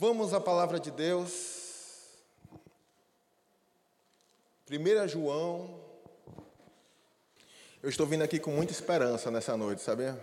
[0.00, 2.12] Vamos à palavra de Deus.
[4.70, 5.80] 1 João.
[7.82, 10.16] Eu estou vindo aqui com muita esperança nessa noite, sabia?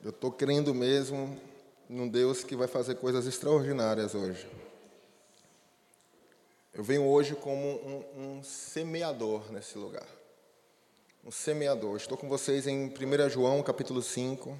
[0.00, 1.40] Eu estou crendo mesmo
[1.88, 4.48] num Deus que vai fazer coisas extraordinárias hoje.
[6.72, 10.06] Eu venho hoje como um, um semeador nesse lugar.
[11.24, 11.96] Um semeador.
[11.96, 14.56] Estou com vocês em 1 João, capítulo 5.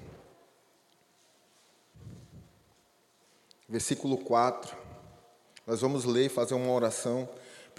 [3.71, 4.75] Versículo 4.
[5.65, 7.27] Nós vamos ler e fazer uma oração.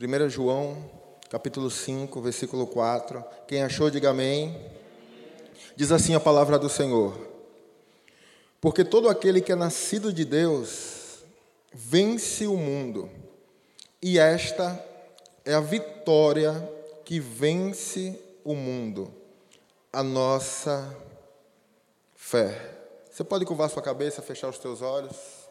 [0.00, 0.90] 1 João,
[1.28, 3.22] capítulo 5, versículo 4.
[3.46, 4.58] Quem achou, diga amém.
[5.76, 7.14] Diz assim a palavra do Senhor:
[8.58, 11.24] Porque todo aquele que é nascido de Deus
[11.74, 13.10] vence o mundo,
[14.00, 14.82] e esta
[15.44, 16.52] é a vitória
[17.04, 19.12] que vence o mundo,
[19.92, 20.96] a nossa
[22.16, 22.78] fé.
[23.10, 25.41] Você pode curvar sua cabeça, fechar os teus olhos?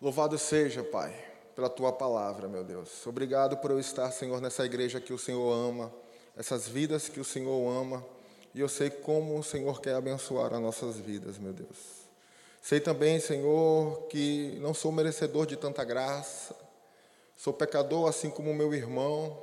[0.00, 1.12] Louvado seja, Pai,
[1.56, 3.04] pela tua palavra, meu Deus.
[3.04, 5.92] Obrigado por eu estar, Senhor, nessa igreja que o Senhor ama,
[6.36, 8.06] essas vidas que o Senhor ama,
[8.54, 12.06] e eu sei como o Senhor quer abençoar as nossas vidas, meu Deus.
[12.62, 16.54] Sei também, Senhor, que não sou merecedor de tanta graça,
[17.36, 19.36] sou pecador assim como meu irmão,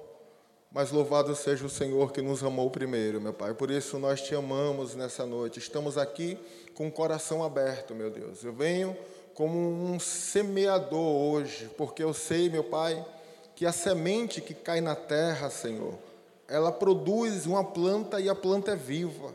[0.71, 3.53] mas louvado seja o Senhor que nos amou primeiro, meu Pai.
[3.53, 5.59] Por isso nós te amamos nessa noite.
[5.59, 6.39] Estamos aqui
[6.73, 8.41] com o coração aberto, meu Deus.
[8.41, 8.95] Eu venho
[9.36, 13.05] como um semeador hoje, porque eu sei, meu Pai,
[13.53, 15.94] que a semente que cai na terra, Senhor,
[16.47, 19.33] ela produz uma planta e a planta é viva.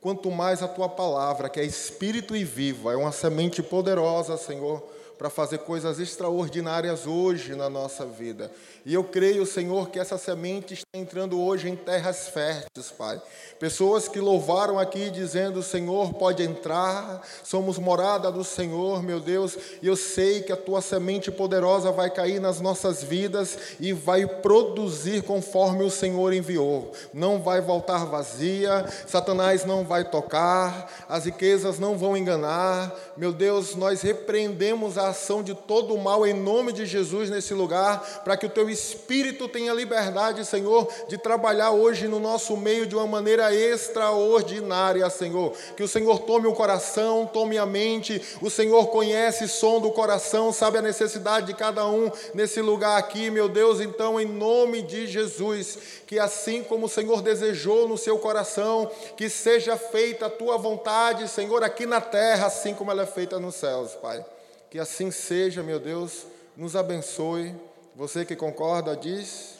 [0.00, 4.82] Quanto mais a tua palavra, que é espírito e viva, é uma semente poderosa, Senhor,
[5.20, 8.50] para fazer coisas extraordinárias hoje na nossa vida.
[8.86, 13.20] E eu creio, Senhor, que essa semente está entrando hoje em terras férteis, Pai.
[13.58, 19.86] Pessoas que louvaram aqui dizendo: Senhor, pode entrar, somos morada do Senhor, meu Deus, e
[19.86, 25.22] eu sei que a tua semente poderosa vai cair nas nossas vidas e vai produzir
[25.24, 26.92] conforme o Senhor enviou.
[27.12, 32.90] Não vai voltar vazia, Satanás não vai tocar, as riquezas não vão enganar.
[33.18, 37.54] Meu Deus, nós repreendemos a ação de todo o mal em nome de Jesus nesse
[37.54, 42.86] lugar, para que o teu espírito tenha liberdade, Senhor, de trabalhar hoje no nosso meio
[42.86, 45.52] de uma maneira extraordinária, Senhor.
[45.76, 48.20] Que o Senhor tome o coração, tome a mente.
[48.40, 52.98] O Senhor conhece o som do coração, sabe a necessidade de cada um nesse lugar
[52.98, 53.80] aqui, meu Deus.
[53.80, 59.28] Então, em nome de Jesus, que assim como o Senhor desejou no seu coração, que
[59.28, 63.54] seja feita a tua vontade, Senhor, aqui na terra, assim como ela é feita nos
[63.54, 64.24] céus, Pai.
[64.70, 66.24] Que assim seja, meu Deus,
[66.56, 67.52] nos abençoe.
[67.96, 69.58] Você que concorda, diz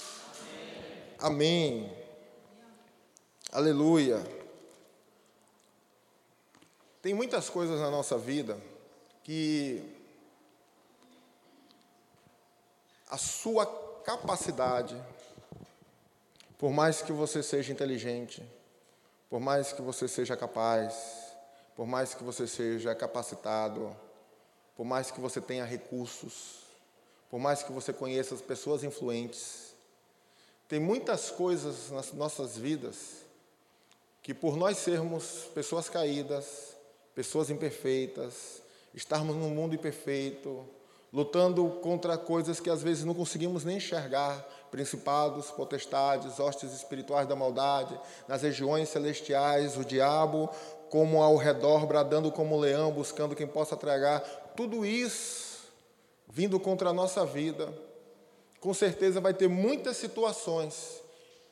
[1.19, 1.91] Amém.
[1.91, 1.97] Amém.
[3.51, 4.25] Aleluia.
[7.03, 8.57] Tem muitas coisas na nossa vida
[9.25, 9.83] que
[13.09, 13.67] a sua
[14.05, 14.97] capacidade,
[16.57, 18.49] por mais que você seja inteligente,
[19.29, 21.35] por mais que você seja capaz,
[21.75, 23.97] por mais que você seja capacitado,
[24.81, 26.61] por mais que você tenha recursos,
[27.29, 29.75] por mais que você conheça as pessoas influentes,
[30.67, 33.27] tem muitas coisas nas nossas vidas
[34.23, 36.75] que, por nós sermos pessoas caídas,
[37.15, 38.63] pessoas imperfeitas,
[38.95, 40.65] estarmos num mundo imperfeito,
[41.13, 44.39] lutando contra coisas que às vezes não conseguimos nem enxergar
[44.71, 50.49] principados, potestades, hostes espirituais da maldade, nas regiões celestiais, o diabo
[50.91, 54.21] como ao redor, bradando como leão, buscando quem possa tragar,
[54.57, 55.71] tudo isso
[56.29, 57.73] vindo contra a nossa vida,
[58.61, 61.01] com certeza vai ter muitas situações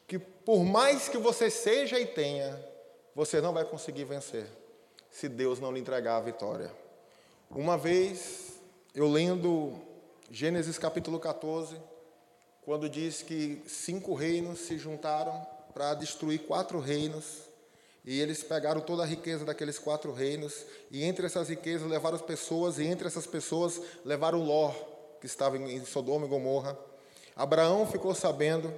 [0.06, 2.58] que, por mais que você seja e tenha,
[3.14, 4.46] você não vai conseguir vencer,
[5.10, 6.70] se Deus não lhe entregar a vitória.
[7.50, 8.60] Uma vez,
[8.94, 9.72] eu lendo
[10.30, 11.80] Gênesis capítulo 14,
[12.62, 17.47] quando diz que cinco reinos se juntaram para destruir quatro reinos,
[18.08, 22.22] e eles pegaram toda a riqueza daqueles quatro reinos, e entre essas riquezas levaram as
[22.22, 24.72] pessoas, e entre essas pessoas levaram Ló,
[25.20, 26.74] que estava em Sodoma e Gomorra.
[27.36, 28.72] Abraão ficou sabendo,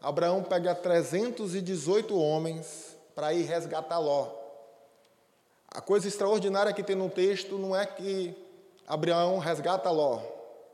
[0.00, 4.32] Abraão pega 318 homens para ir resgatar Ló.
[5.68, 8.32] A coisa extraordinária que tem no texto não é que
[8.86, 10.20] Abraão resgata Ló,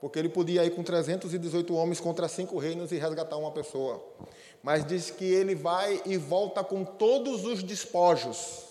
[0.04, 4.04] porque ele podia ir com 318 homens contra cinco reinos e resgatar uma pessoa
[4.64, 8.62] mas diz que ele vai e volta com todos os despojos.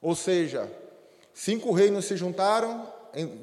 [0.00, 0.72] Ou seja,
[1.34, 2.90] cinco reinos se juntaram,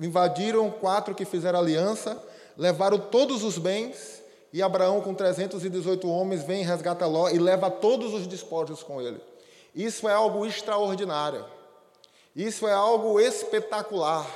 [0.02, 2.20] invadiram quatro que fizeram aliança,
[2.58, 7.70] levaram todos os bens, e Abraão, com 318 homens, vem e resgata Ló e leva
[7.70, 9.22] todos os despojos com ele.
[9.76, 11.46] Isso é algo extraordinário.
[12.36, 14.28] Isso é algo espetacular.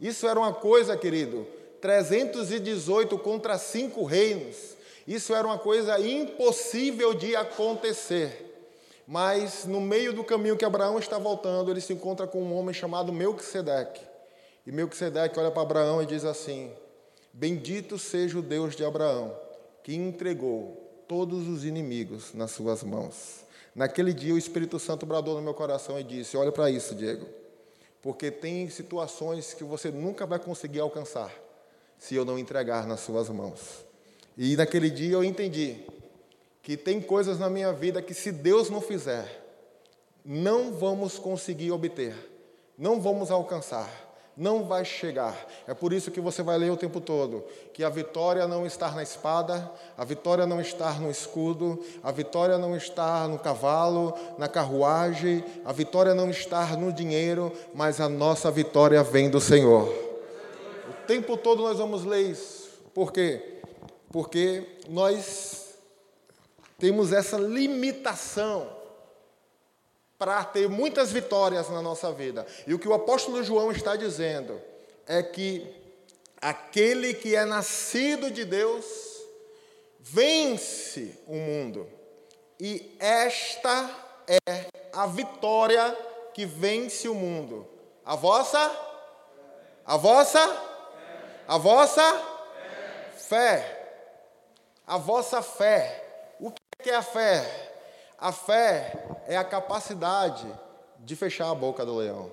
[0.00, 1.46] Isso era uma coisa, querido,
[1.80, 4.76] 318 contra cinco reinos.
[5.06, 8.46] Isso era uma coisa impossível de acontecer.
[9.06, 12.72] Mas no meio do caminho que Abraão está voltando, ele se encontra com um homem
[12.72, 14.02] chamado Melquisedeque.
[14.66, 16.70] E Melquisedeque olha para Abraão e diz assim:
[17.32, 19.36] Bendito seja o Deus de Abraão,
[19.82, 23.40] que entregou todos os inimigos nas suas mãos.
[23.74, 27.26] Naquele dia o Espírito Santo bradou no meu coração e disse: Olha para isso, Diego,
[28.00, 31.32] porque tem situações que você nunca vai conseguir alcançar
[32.00, 33.84] se eu não entregar nas suas mãos.
[34.36, 35.84] E naquele dia eu entendi
[36.62, 39.46] que tem coisas na minha vida que, se Deus não fizer,
[40.24, 42.14] não vamos conseguir obter,
[42.76, 44.10] não vamos alcançar
[44.40, 45.36] não vai chegar.
[45.66, 47.44] É por isso que você vai ler o tempo todo
[47.74, 52.56] que a vitória não está na espada, a vitória não está no escudo, a vitória
[52.56, 58.50] não está no cavalo, na carruagem, a vitória não está no dinheiro, mas a nossa
[58.50, 60.09] vitória vem do Senhor.
[61.10, 62.70] Tempo todo nós vamos ler isso.
[62.94, 63.60] Por quê?
[64.12, 65.74] Porque nós
[66.78, 68.70] temos essa limitação
[70.16, 72.46] para ter muitas vitórias na nossa vida.
[72.64, 74.62] E o que o apóstolo João está dizendo
[75.04, 75.66] é que
[76.40, 78.86] aquele que é nascido de Deus
[79.98, 81.88] vence o mundo.
[82.60, 83.90] E esta
[84.28, 85.92] é a vitória
[86.32, 87.66] que vence o mundo.
[88.04, 88.70] A vossa?
[89.84, 90.69] A vossa?
[91.50, 92.00] A vossa?
[93.16, 93.98] Fé.
[94.86, 96.36] A vossa fé.
[96.38, 97.72] O que é a fé?
[98.16, 98.92] A fé
[99.26, 100.46] é a capacidade
[101.00, 102.30] de fechar a boca do leão.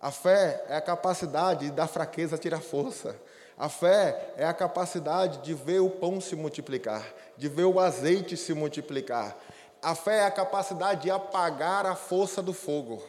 [0.00, 3.20] A fé é a capacidade da fraqueza tirar força.
[3.58, 7.04] A fé é a capacidade de ver o pão se multiplicar,
[7.36, 9.36] de ver o azeite se multiplicar.
[9.82, 13.02] A fé é a capacidade de apagar a força do fogo.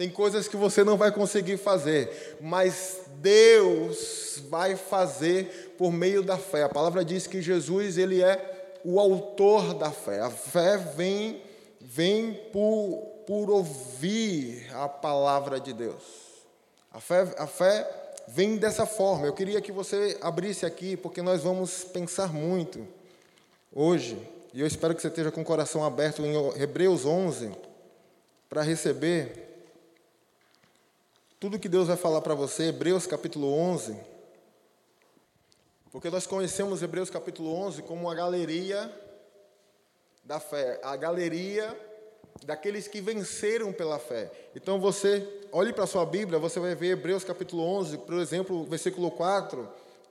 [0.00, 6.38] Tem coisas que você não vai conseguir fazer, mas Deus vai fazer por meio da
[6.38, 6.62] fé.
[6.62, 10.20] A palavra diz que Jesus, ele é o autor da fé.
[10.20, 11.42] A fé vem
[11.78, 16.02] vem por, por ouvir a palavra de Deus.
[16.90, 17.86] A fé, a fé
[18.26, 19.26] vem dessa forma.
[19.26, 22.88] Eu queria que você abrisse aqui, porque nós vamos pensar muito
[23.70, 24.16] hoje,
[24.54, 27.50] e eu espero que você esteja com o coração aberto em Hebreus 11,
[28.48, 29.49] para receber
[31.40, 33.96] tudo que Deus vai falar para você, Hebreus capítulo 11.
[35.90, 38.94] Porque nós conhecemos Hebreus capítulo 11 como uma galeria
[40.22, 41.74] da fé, a galeria
[42.44, 44.30] daqueles que venceram pela fé.
[44.54, 48.64] Então você, olhe para a sua Bíblia, você vai ver Hebreus capítulo 11, por exemplo,
[48.64, 49.66] versículo 4,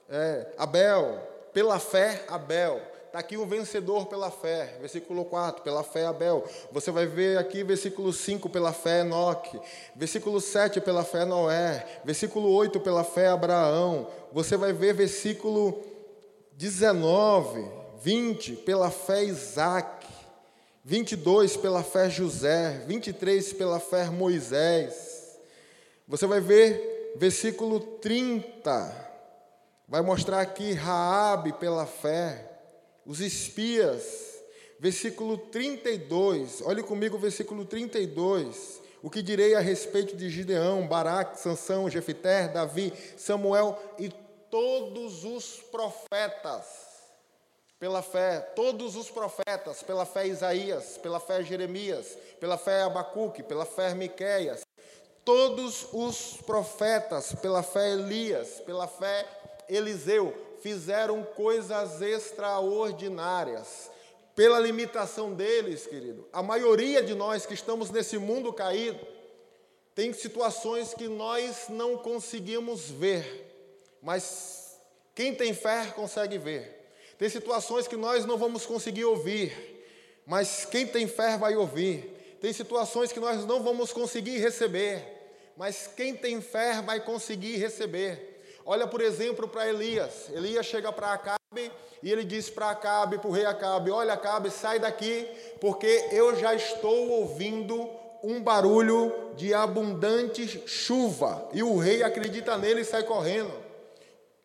[0.08, 1.16] é, Abel,
[1.52, 2.82] pela fé, Abel.
[3.10, 6.44] Está aqui um vencedor pela fé, versículo 4, pela fé Abel.
[6.70, 9.58] Você vai ver aqui versículo 5, pela fé Enoque.
[9.96, 11.84] Versículo 7, pela fé Noé.
[12.04, 14.06] Versículo 8, pela fé Abraão.
[14.32, 15.82] Você vai ver versículo
[16.52, 17.68] 19,
[18.00, 20.06] 20, pela fé Isaac.
[20.84, 25.36] 22 pela fé José, 23 pela fé Moisés.
[26.06, 29.10] Você vai ver versículo 30.
[29.88, 32.49] Vai mostrar aqui Raabe pela fé,
[33.06, 34.42] os espias.
[34.78, 36.62] Versículo 32.
[36.62, 38.80] Olhe comigo o versículo 32.
[39.02, 44.10] O que direi a respeito de Gideão, Baraque, Sansão, Jefité, Davi, Samuel e
[44.50, 46.90] todos os profetas
[47.80, 53.64] pela fé, todos os profetas, pela fé Isaías, pela fé Jeremias, pela fé Abacuque, pela
[53.64, 54.60] fé Miqueias,
[55.24, 59.26] todos os profetas, pela fé Elias, pela fé
[59.66, 63.90] Eliseu, fizeram coisas extraordinárias.
[64.34, 69.04] Pela limitação deles, querido, a maioria de nós que estamos nesse mundo caído,
[69.94, 73.46] tem situações que nós não conseguimos ver,
[74.00, 74.78] mas
[75.14, 76.78] quem tem fé consegue ver.
[77.18, 79.84] Tem situações que nós não vamos conseguir ouvir,
[80.24, 82.38] mas quem tem fé vai ouvir.
[82.40, 85.04] Tem situações que nós não vamos conseguir receber,
[85.54, 88.29] mas quem tem fé vai conseguir receber.
[88.70, 90.30] Olha, por exemplo, para Elias.
[90.30, 94.48] Elias chega para Acabe e ele diz para Acabe, para o rei Acabe: Olha, Acabe,
[94.48, 95.26] sai daqui,
[95.60, 97.90] porque eu já estou ouvindo
[98.22, 101.48] um barulho de abundante chuva.
[101.52, 103.52] E o rei acredita nele e sai correndo.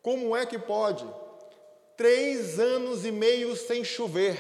[0.01, 1.05] Como é que pode?
[1.95, 4.39] Três anos e meio sem chover.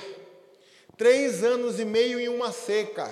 [0.97, 3.07] Três anos e meio em uma seca.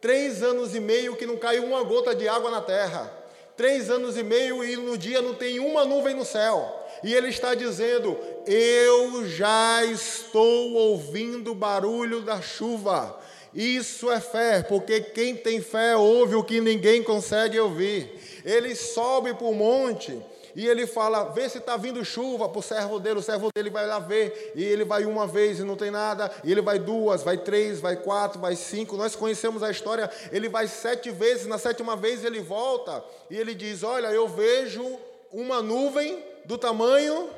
[0.00, 3.23] Três anos e meio que não caiu uma gota de água na terra.
[3.56, 6.84] Três anos e meio e no dia não tem uma nuvem no céu.
[7.02, 13.18] E ele está dizendo: Eu já estou ouvindo o barulho da chuva.
[13.54, 18.42] Isso é fé, porque quem tem fé ouve o que ninguém consegue ouvir.
[18.44, 20.20] Ele sobe para o monte
[20.54, 23.18] e ele fala: vê se está vindo chuva para o servo dele.
[23.18, 26.30] O servo dele vai lá ver, e ele vai uma vez e não tem nada,
[26.44, 28.96] e ele vai duas, vai três, vai quatro, vai cinco.
[28.96, 30.10] Nós conhecemos a história.
[30.30, 34.98] Ele vai sete vezes, na sétima vez ele volta e ele diz: Olha, eu vejo
[35.32, 37.30] uma nuvem do tamanho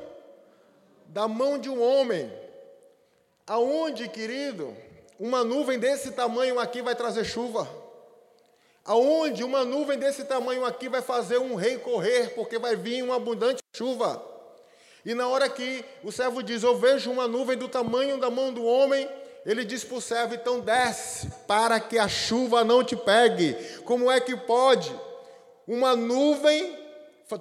[1.07, 2.31] da mão de um homem.
[3.45, 4.75] Aonde, querido,
[5.19, 7.67] uma nuvem desse tamanho aqui vai trazer chuva?
[8.87, 13.17] Aonde uma nuvem desse tamanho aqui vai fazer um rei correr, porque vai vir uma
[13.17, 14.23] abundante chuva?
[15.05, 18.53] E na hora que o servo diz: Eu vejo uma nuvem do tamanho da mão
[18.53, 19.05] do homem,
[19.45, 23.55] ele diz para o servo: Então desce, para que a chuva não te pegue.
[23.83, 24.89] Como é que pode
[25.67, 26.73] uma nuvem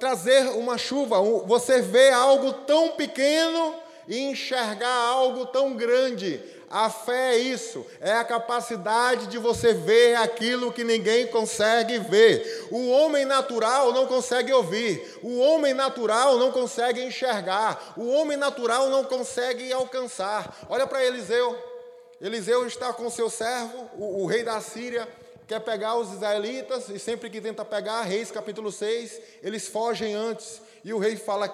[0.01, 1.23] trazer uma chuva?
[1.47, 3.73] Você vê algo tão pequeno
[4.09, 6.43] e enxergar algo tão grande.
[6.69, 12.67] A fé é isso, é a capacidade de você ver aquilo que ninguém consegue ver.
[12.73, 18.89] O homem natural não consegue ouvir, o homem natural não consegue enxergar, o homem natural
[18.89, 20.67] não consegue alcançar.
[20.69, 21.57] Olha para Eliseu.
[22.21, 25.07] Eliseu está com seu servo, o, o rei da Síria,
[25.47, 30.61] quer pegar os israelitas, e sempre que tenta pegar, Reis capítulo 6, eles fogem antes.
[30.83, 31.49] E o rei fala: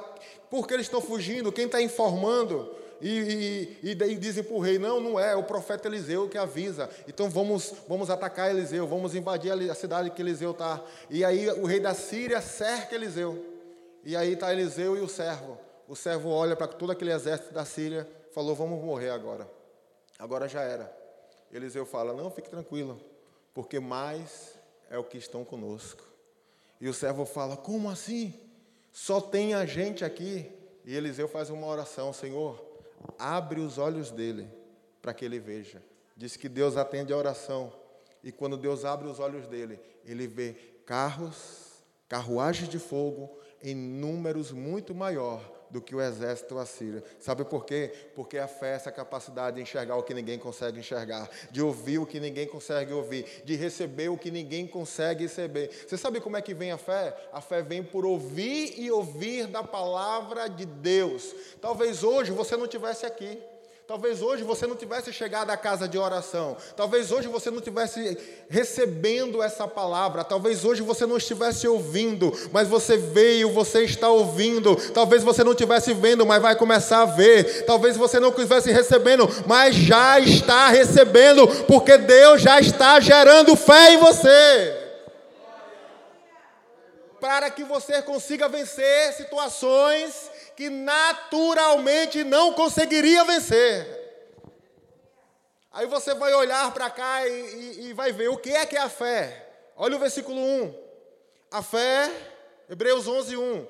[0.50, 1.50] por que eles estão fugindo?
[1.50, 2.74] Quem está informando?
[3.02, 6.38] E, e, e dizem para o rei: não, não é, é o profeta Eliseu que
[6.38, 6.88] avisa.
[7.08, 10.80] Então vamos, vamos atacar Eliseu, vamos invadir a cidade que Eliseu está.
[11.10, 13.44] E aí o rei da Síria cerca Eliseu.
[14.04, 15.58] E aí está Eliseu e o servo.
[15.88, 19.50] O servo olha para todo aquele exército da Síria, falou: vamos morrer agora.
[20.16, 20.96] Agora já era.
[21.52, 23.00] Eliseu fala: não, fique tranquilo,
[23.52, 24.54] porque mais
[24.88, 26.04] é o que estão conosco.
[26.80, 28.32] E o servo fala: como assim?
[28.92, 30.48] Só tem a gente aqui.
[30.84, 32.71] E Eliseu faz uma oração: Senhor
[33.18, 34.48] abre os olhos dele
[35.00, 35.82] para que ele veja.
[36.16, 37.72] Diz que Deus atende a oração.
[38.22, 40.52] E quando Deus abre os olhos dele, ele vê
[40.86, 47.02] carros, carruagens de fogo em números muito maior do que o exército assírio.
[47.18, 47.90] Sabe por quê?
[48.14, 51.98] Porque a fé é essa capacidade de enxergar o que ninguém consegue enxergar, de ouvir
[51.98, 55.70] o que ninguém consegue ouvir, de receber o que ninguém consegue receber.
[55.86, 57.16] Você sabe como é que vem a fé?
[57.32, 61.34] A fé vem por ouvir e ouvir da palavra de Deus.
[61.60, 63.51] Talvez hoje você não tivesse aqui.
[63.92, 66.56] Talvez hoje você não tivesse chegado à casa de oração.
[66.74, 68.16] Talvez hoje você não tivesse
[68.48, 70.24] recebendo essa palavra.
[70.24, 74.76] Talvez hoje você não estivesse ouvindo, mas você veio, você está ouvindo.
[74.94, 77.66] Talvez você não estivesse vendo, mas vai começar a ver.
[77.66, 83.92] Talvez você não estivesse recebendo, mas já está recebendo, porque Deus já está gerando fé
[83.92, 84.74] em você.
[87.20, 94.00] Para que você consiga vencer situações que naturalmente não conseguiria vencer.
[95.72, 98.76] Aí você vai olhar para cá e, e, e, vai ver o que é que
[98.76, 99.48] é a fé.
[99.74, 100.74] Olha o versículo 1.
[101.50, 102.10] A fé,
[102.68, 103.66] Hebreus 11, 1,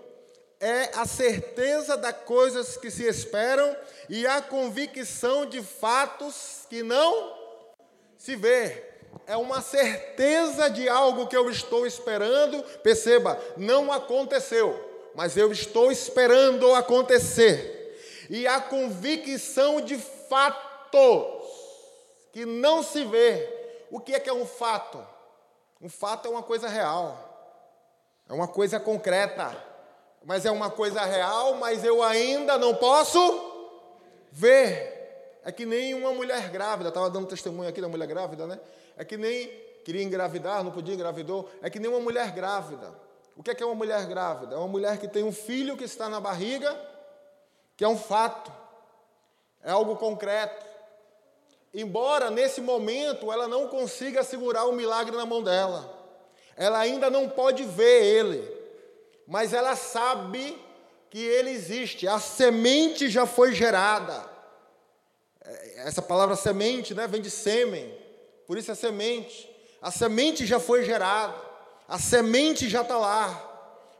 [0.61, 3.77] é a certeza das coisas que se esperam
[4.09, 7.39] e a convicção de fatos que não
[8.17, 8.91] se vê.
[9.27, 12.63] É uma certeza de algo que eu estou esperando.
[12.81, 18.27] Perceba, não aconteceu mas eu estou esperando acontecer.
[18.31, 21.43] E a convicção de fatos
[22.33, 23.49] que não se vê.
[23.91, 24.99] O que é que é um fato?
[25.81, 27.33] Um fato é uma coisa real.
[28.29, 29.55] É uma coisa concreta.
[30.25, 33.19] Mas é uma coisa real, mas eu ainda não posso
[34.31, 35.41] ver.
[35.45, 38.61] É que nem uma mulher grávida, estava dando testemunho aqui da mulher grávida, né?
[38.97, 39.49] É que nem
[39.85, 41.51] queria engravidar, não podia engravidou.
[41.61, 42.95] É que nem uma mulher grávida.
[43.37, 44.55] O é que é uma mulher grávida?
[44.55, 46.79] É uma mulher que tem um filho que está na barriga,
[47.77, 48.53] que é um fato,
[49.63, 50.65] é algo concreto.
[51.73, 55.91] Embora nesse momento ela não consiga segurar o milagre na mão dela,
[56.57, 58.57] ela ainda não pode ver ele,
[59.27, 60.61] mas ela sabe
[61.09, 64.31] que ele existe, a semente já foi gerada.
[65.45, 67.93] É, essa palavra semente né, vem de sêmen,
[68.47, 69.51] por isso é semente.
[69.81, 71.52] A semente já foi gerada.
[71.93, 73.52] A semente já está lá.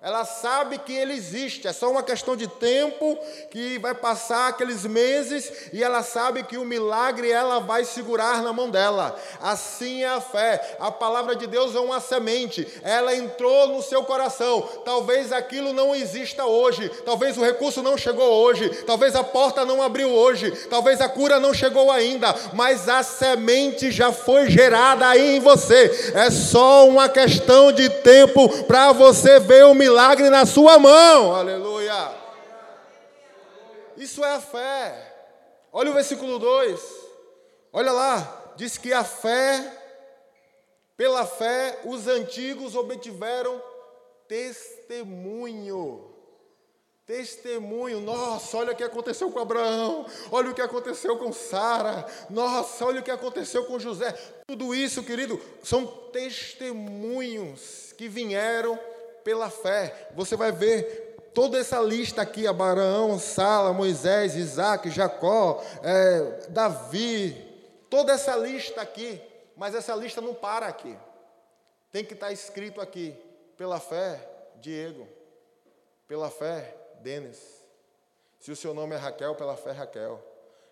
[0.05, 3.17] Ela sabe que ele existe, é só uma questão de tempo
[3.53, 8.53] que vai passar aqueles meses e ela sabe que o milagre ela vai segurar na
[8.53, 9.17] mão dela.
[9.41, 10.77] Assim é a fé.
[10.81, 14.63] A palavra de Deus é uma semente, ela entrou no seu coração.
[14.85, 19.81] Talvez aquilo não exista hoje, talvez o recurso não chegou hoje, talvez a porta não
[19.81, 25.37] abriu hoje, talvez a cura não chegou ainda, mas a semente já foi gerada aí
[25.37, 26.13] em você.
[26.17, 31.35] É só uma questão de tempo para você ver o milagre milagre na sua mão.
[31.35, 32.17] Aleluia.
[33.95, 35.15] Isso é a fé.
[35.71, 36.81] Olha o versículo 2.
[37.73, 38.39] Olha lá.
[38.57, 39.71] Diz que a fé,
[40.97, 43.63] pela fé, os antigos obtiveram
[44.27, 46.11] testemunho.
[47.07, 52.87] Testemunho, nossa, olha o que aconteceu com Abraão, olha o que aconteceu com Sara, nossa,
[52.87, 54.13] olha o que aconteceu com José.
[54.47, 58.79] Tudo isso, querido, são testemunhos que vieram
[59.25, 60.11] pela fé.
[60.15, 67.35] Você vai ver toda essa lista aqui: Abraão, Sala, Moisés, Isaac, Jacó, é, Davi,
[67.89, 69.21] toda essa lista aqui.
[69.57, 70.97] Mas essa lista não para aqui.
[71.91, 73.17] Tem que estar escrito aqui:
[73.57, 74.19] pela fé,
[74.61, 75.07] Diego,
[76.09, 77.63] pela fé, Denis.
[78.41, 80.21] Se o seu nome é Raquel, pela fé, Raquel.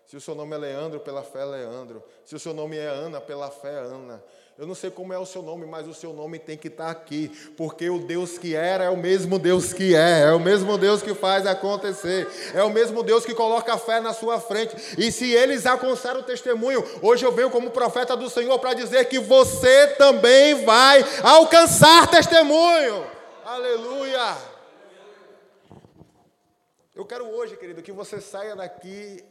[0.05, 2.03] Se o seu nome é Leandro, pela fé, Leandro.
[2.25, 4.21] Se o seu nome é Ana, pela fé, Ana.
[4.61, 6.91] Eu não sei como é o seu nome, mas o seu nome tem que estar
[6.91, 10.77] aqui, porque o Deus que era é o mesmo Deus que é, é o mesmo
[10.77, 14.75] Deus que faz acontecer, é o mesmo Deus que coloca a fé na sua frente.
[14.99, 19.05] E se eles alcançaram o testemunho, hoje eu venho como profeta do Senhor para dizer
[19.05, 23.03] que você também vai alcançar testemunho.
[23.43, 24.37] Aleluia!
[26.95, 29.25] Eu quero hoje, querido, que você saia daqui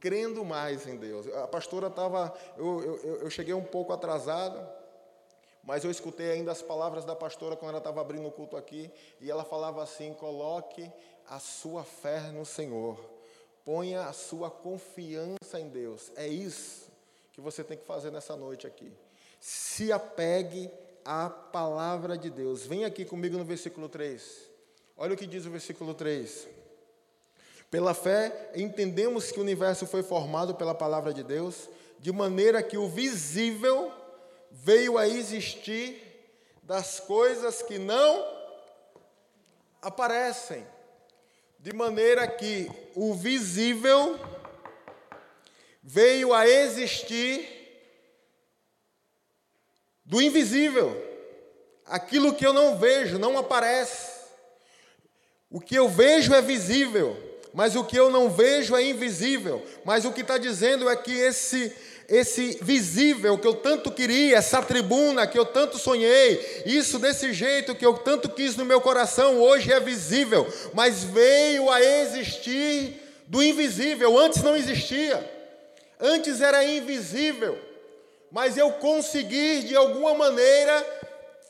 [0.00, 1.26] crendo mais em Deus.
[1.34, 4.66] A pastora estava, eu, eu, eu cheguei um pouco atrasado,
[5.62, 8.90] mas eu escutei ainda as palavras da pastora quando ela estava abrindo o culto aqui,
[9.20, 10.90] e ela falava assim: coloque
[11.28, 12.98] a sua fé no Senhor,
[13.64, 16.12] ponha a sua confiança em Deus.
[16.14, 16.86] É isso
[17.32, 18.92] que você tem que fazer nessa noite aqui.
[19.40, 20.70] Se apegue
[21.04, 22.66] à palavra de Deus.
[22.66, 24.50] Vem aqui comigo no versículo 3.
[24.96, 26.48] Olha o que diz o versículo 3.
[27.76, 31.68] Pela fé, entendemos que o universo foi formado pela palavra de Deus,
[31.98, 33.92] de maneira que o visível
[34.50, 36.02] veio a existir
[36.62, 38.26] das coisas que não
[39.82, 40.66] aparecem.
[41.58, 44.18] De maneira que o visível
[45.82, 47.46] veio a existir
[50.02, 50.96] do invisível.
[51.84, 54.30] Aquilo que eu não vejo não aparece.
[55.50, 57.25] O que eu vejo é visível
[57.56, 59.64] mas o que eu não vejo é invisível.
[59.82, 61.72] Mas o que está dizendo é que esse,
[62.06, 67.74] esse visível que eu tanto queria, essa tribuna que eu tanto sonhei, isso desse jeito
[67.74, 73.42] que eu tanto quis no meu coração, hoje é visível, mas veio a existir do
[73.42, 75.18] invisível, antes não existia,
[75.98, 77.58] antes era invisível,
[78.30, 80.84] mas eu consegui de alguma maneira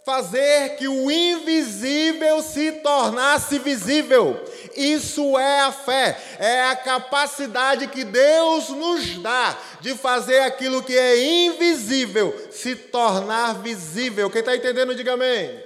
[0.04, 4.40] fazer que o invisível se tornasse visível.
[4.76, 10.96] Isso é a fé, é a capacidade que Deus nos dá de fazer aquilo que
[10.96, 14.30] é invisível se tornar visível.
[14.30, 15.64] Quem está entendendo, diga amém.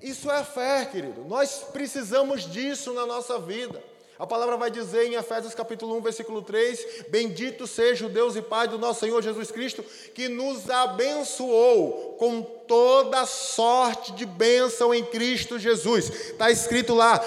[0.00, 1.24] Isso é fé, querido.
[1.24, 3.82] Nós precisamos disso na nossa vida.
[4.18, 8.42] A palavra vai dizer em Efésios capítulo 1, versículo 3: Bendito seja o Deus e
[8.42, 15.04] Pai do nosso Senhor Jesus Cristo, que nos abençoou com toda sorte de bênção em
[15.04, 16.10] Cristo Jesus.
[16.10, 17.18] Está escrito lá,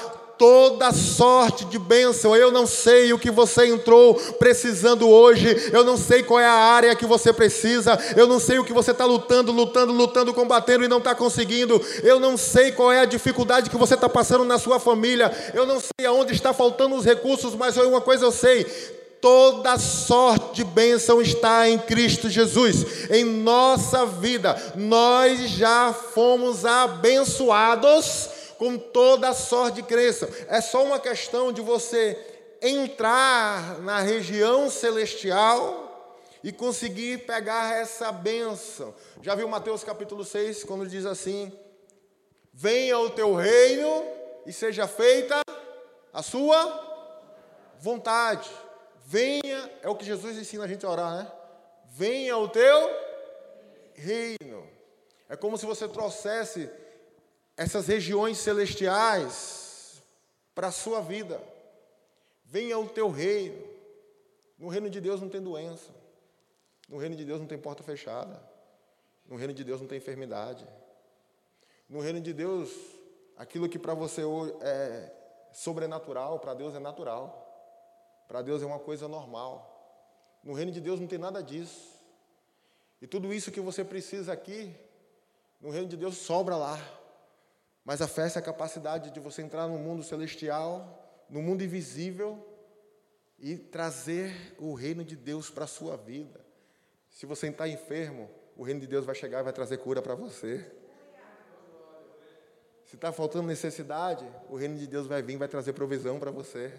[0.42, 2.36] toda sorte de bênção.
[2.36, 6.52] Eu não sei o que você entrou precisando hoje, eu não sei qual é a
[6.52, 10.84] área que você precisa, eu não sei o que você está lutando, lutando, lutando, combatendo
[10.84, 14.44] e não está conseguindo, eu não sei qual é a dificuldade que você está passando
[14.44, 18.32] na sua família, eu não sei aonde está faltando os recursos, mas uma coisa eu
[18.32, 18.64] sei:
[19.22, 23.12] toda sorte de bênção está em Cristo Jesus.
[23.12, 30.30] Em nossa vida, nós já fomos abençoados com toda a sorte de crença.
[30.47, 32.15] É só uma questão de você
[32.62, 38.93] entrar na região celestial e conseguir pegar essa bênção.
[39.19, 41.52] Já viu Mateus capítulo 6, quando diz assim:
[42.54, 44.06] Venha o teu reino
[44.45, 45.41] e seja feita
[46.13, 47.17] a sua
[47.80, 48.47] vontade.
[49.08, 51.32] Venha, é o que Jesus ensina a gente a orar, né?
[51.89, 52.91] Venha o teu
[53.95, 54.69] reino.
[55.28, 56.69] É como se você trouxesse
[57.62, 60.02] essas regiões celestiais
[60.56, 61.39] para a sua vida.
[62.43, 63.63] Venha o teu reino.
[64.58, 65.91] No reino de Deus não tem doença.
[66.89, 68.41] No reino de Deus não tem porta fechada.
[69.28, 70.67] No reino de Deus não tem enfermidade.
[71.88, 72.71] No reino de Deus,
[73.38, 74.24] aquilo que para você
[74.62, 75.12] é
[75.54, 77.47] sobrenatural, para Deus é natural.
[78.28, 79.67] Para Deus é uma coisa normal.
[80.43, 81.91] No reino de Deus não tem nada disso.
[83.00, 84.76] E tudo isso que você precisa aqui,
[85.62, 87.01] no reino de Deus sobra lá.
[87.84, 92.46] Mas a fé é a capacidade de você entrar no mundo celestial, no mundo invisível
[93.39, 96.39] e trazer o reino de Deus para a sua vida.
[97.10, 100.13] Se você está enfermo, o reino de Deus vai chegar e vai trazer cura para
[100.13, 100.63] você.
[102.86, 106.30] Se está faltando necessidade, o reino de Deus vai vir e vai trazer provisão para
[106.30, 106.72] você.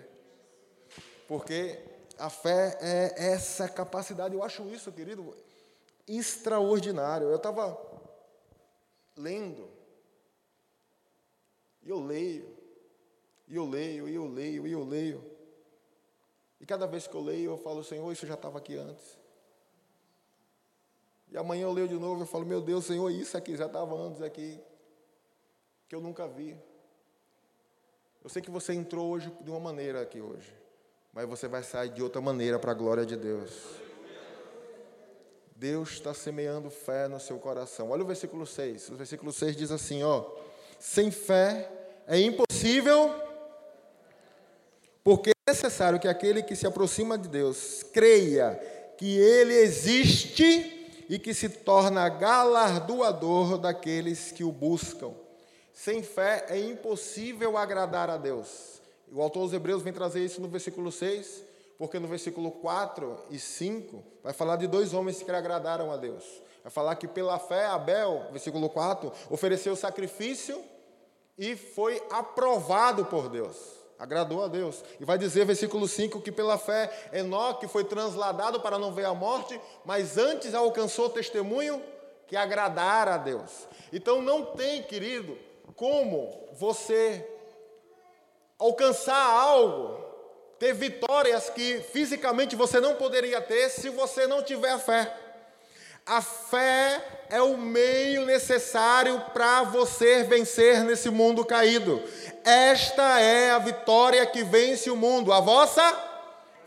[1.27, 1.79] Porque
[2.19, 5.35] a fé é essa capacidade, eu acho isso, querido,
[6.07, 7.29] extraordinário.
[7.29, 7.81] Eu estava
[9.17, 9.69] lendo
[11.83, 12.57] e eu leio.
[13.49, 15.25] E eu leio, e eu leio, e eu leio.
[16.61, 19.19] E cada vez que eu leio, eu falo, Senhor, isso já estava aqui antes.
[21.29, 23.95] E amanhã eu leio de novo, eu falo, meu Deus, Senhor, isso aqui já estava
[23.95, 24.61] antes aqui,
[25.89, 26.57] que eu nunca vi.
[28.23, 30.55] Eu sei que você entrou hoje de uma maneira aqui hoje,
[31.13, 33.83] mas você vai sair de outra maneira para a glória de Deus.
[35.57, 37.91] Deus está semeando fé no seu coração.
[37.91, 38.91] Olha o versículo 6.
[38.91, 40.31] O versículo 6 diz assim: ó,
[40.83, 41.71] sem fé
[42.09, 43.15] é impossível,
[45.05, 48.61] porque é necessário que aquele que se aproxima de Deus creia
[48.99, 55.15] que Ele existe e que se torna galardoador daqueles que o buscam.
[55.73, 58.83] Sem fé é impossível agradar a Deus.
[59.13, 61.45] O autor dos Hebreus vem trazer isso no versículo 6,
[61.79, 66.25] porque no versículo 4 e 5 vai falar de dois homens que agradaram a Deus.
[66.65, 70.72] Vai falar que pela fé Abel, versículo 4, ofereceu sacrifício
[71.39, 73.57] e foi aprovado por Deus.
[73.99, 74.83] Agradou a Deus.
[74.99, 79.15] E vai dizer, versículo 5, que pela fé Enoque foi transladado para não ver a
[79.15, 81.83] morte, mas antes alcançou testemunho
[82.27, 83.69] que agradara a Deus.
[83.93, 85.39] Então não tem, querido,
[85.77, 87.29] como você
[88.59, 90.03] alcançar algo,
[90.59, 95.17] ter vitórias que fisicamente você não poderia ter se você não tiver fé.
[96.05, 102.03] A fé é o meio necessário para você vencer nesse mundo caído.
[102.45, 105.83] Esta é a vitória que vence o mundo, a vossa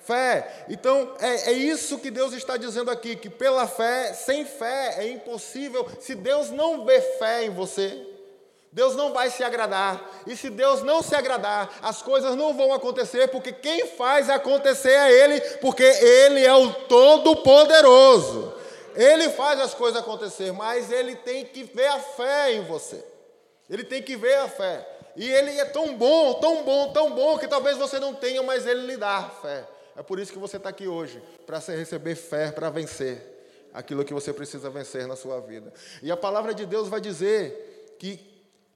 [0.06, 0.65] fé.
[0.69, 5.10] Então, é, é isso que Deus está dizendo aqui: que pela fé, sem fé, é
[5.10, 5.86] impossível.
[6.00, 8.08] Se Deus não vê fé em você,
[8.71, 10.02] Deus não vai se agradar.
[10.26, 14.91] E se Deus não se agradar, as coisas não vão acontecer, porque quem faz acontecer
[14.91, 18.54] é Ele, porque Ele é o Todo-Poderoso.
[18.96, 23.04] Ele faz as coisas acontecer, mas Ele tem que ver a fé em você.
[23.70, 24.88] Ele tem que ver a fé.
[25.16, 28.66] E Ele é tão bom, tão bom, tão bom, que talvez você não tenha, mas
[28.66, 29.68] Ele lhe dá fé.
[29.98, 33.36] É por isso que você está aqui hoje, para receber fé, para vencer
[33.74, 35.74] aquilo que você precisa vencer na sua vida.
[36.02, 38.20] E a palavra de Deus vai dizer que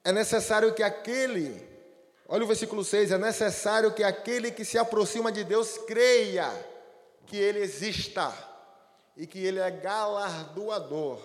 [0.03, 1.65] é necessário que aquele,
[2.27, 6.49] olha o versículo 6, é necessário que aquele que se aproxima de Deus creia
[7.25, 8.33] que Ele exista
[9.19, 11.19] e que Ele é galardoador,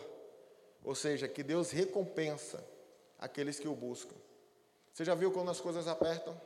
[0.82, 2.62] ou seja, que Deus recompensa
[3.20, 4.16] aqueles que o buscam.
[4.92, 6.38] Você já viu quando as coisas apertam?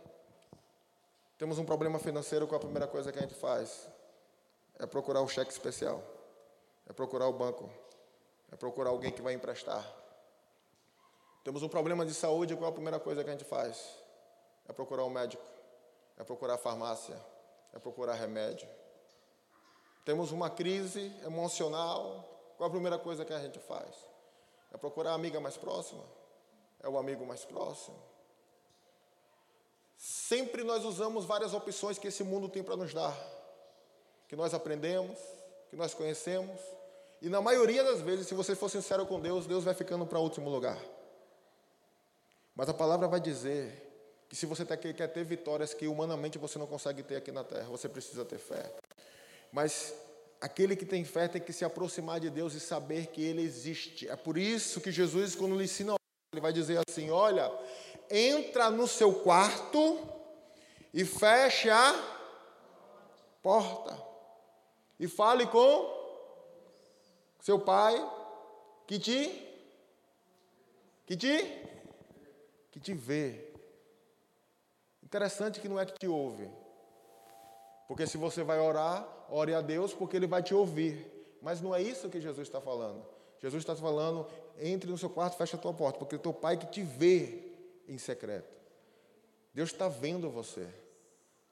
[1.38, 3.88] Temos um problema financeiro, qual a primeira coisa que a gente faz?
[4.78, 6.02] É procurar o cheque especial,
[6.86, 7.70] é procurar o banco,
[8.52, 9.90] é procurar alguém que vai emprestar.
[11.42, 13.96] Temos um problema de saúde, qual a primeira coisa que a gente faz?
[14.68, 15.42] É procurar um médico,
[16.18, 17.16] é procurar a farmácia,
[17.72, 18.68] é procurar remédio.
[20.08, 23.94] Temos uma crise emocional, qual a primeira coisa que a gente faz?
[24.72, 26.02] É procurar a amiga mais próxima,
[26.82, 27.94] é o amigo mais próximo.
[29.98, 33.14] Sempre nós usamos várias opções que esse mundo tem para nos dar,
[34.26, 35.18] que nós aprendemos,
[35.68, 36.58] que nós conhecemos,
[37.20, 40.18] e na maioria das vezes, se você for sincero com Deus, Deus vai ficando para
[40.18, 40.82] último lugar.
[42.56, 46.66] Mas a palavra vai dizer que se você quer ter vitórias que humanamente você não
[46.66, 48.72] consegue ter aqui na terra, você precisa ter fé.
[49.52, 49.94] Mas
[50.40, 54.08] aquele que tem fé tem que se aproximar de Deus e saber que Ele existe.
[54.08, 55.94] É por isso que Jesus, quando lhe ensina,
[56.32, 57.50] ele vai dizer assim: Olha,
[58.10, 59.98] entra no seu quarto
[60.92, 61.94] e feche a
[63.42, 64.06] porta.
[64.98, 65.96] E fale com
[67.40, 67.94] seu pai
[68.86, 69.46] que te
[71.06, 71.68] que te
[72.70, 73.52] que te vê.
[75.02, 76.50] Interessante que não é que te ouve.
[77.86, 81.06] Porque se você vai orar, ore a Deus porque Ele vai te ouvir.
[81.40, 83.02] Mas não é isso que Jesus está falando.
[83.40, 84.26] Jesus está falando,
[84.60, 87.42] entre no seu quarto, fecha a tua porta, porque é teu pai que te vê
[87.88, 88.56] em secreto.
[89.54, 90.66] Deus está vendo você.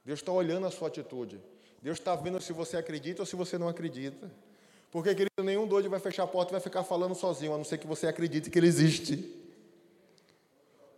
[0.04, 1.40] Deus está olhando a sua atitude.
[1.80, 4.30] Deus está vendo se você acredita ou se você não acredita.
[4.90, 7.64] Porque, querido, nenhum doido vai fechar a porta e vai ficar falando sozinho, a não
[7.64, 9.32] ser que você acredite que ele existe.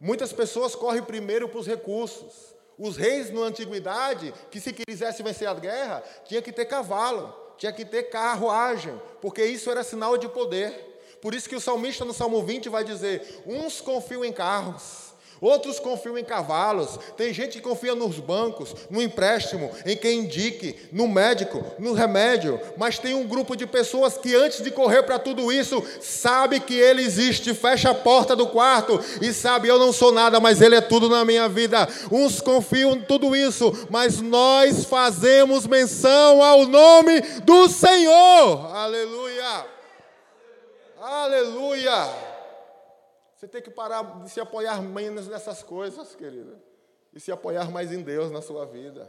[0.00, 2.54] Muitas pessoas correm primeiro para os recursos.
[2.78, 7.72] Os reis na antiguidade, que se quisesse vencer a guerra, tinha que ter cavalo, tinha
[7.72, 10.86] que ter carruagem, porque isso era sinal de poder.
[11.20, 15.07] Por isso que o salmista no Salmo 20 vai dizer: uns confiam em carros,
[15.40, 16.98] Outros confiam em cavalos.
[17.16, 22.60] Tem gente que confia nos bancos, no empréstimo, em quem indique, no médico, no remédio.
[22.76, 26.74] Mas tem um grupo de pessoas que, antes de correr para tudo isso, sabe que
[26.74, 30.76] Ele existe, fecha a porta do quarto e sabe: eu não sou nada, mas Ele
[30.76, 31.88] é tudo na minha vida.
[32.10, 38.74] Uns confiam em tudo isso, mas nós fazemos menção ao nome do Senhor.
[38.74, 39.66] Aleluia!
[41.00, 42.27] Aleluia!
[43.38, 46.60] Você tem que parar de se apoiar menos nessas coisas, querida.
[47.14, 49.08] e se apoiar mais em Deus na sua vida.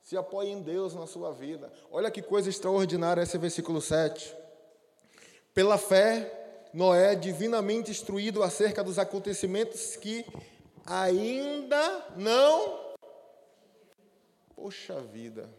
[0.00, 1.72] Se apoie em Deus na sua vida.
[1.90, 4.32] Olha que coisa extraordinária esse versículo 7.
[5.52, 10.24] Pela fé, Noé, divinamente instruído acerca dos acontecimentos que
[10.86, 12.94] ainda não.
[14.54, 15.50] Poxa vida.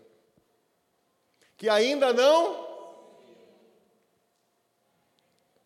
[1.58, 2.73] Que ainda não.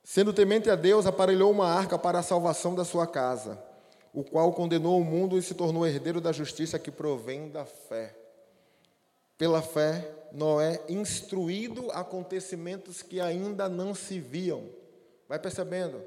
[0.10, 3.62] Sendo temente a Deus, aparelhou uma arca para a salvação da sua casa,
[4.13, 8.15] o qual condenou o mundo e se tornou herdeiro da justiça que provém da fé.
[9.38, 14.70] Pela fé, Noé, instruído acontecimentos que ainda não se viam.
[15.28, 16.02] Vai percebendo?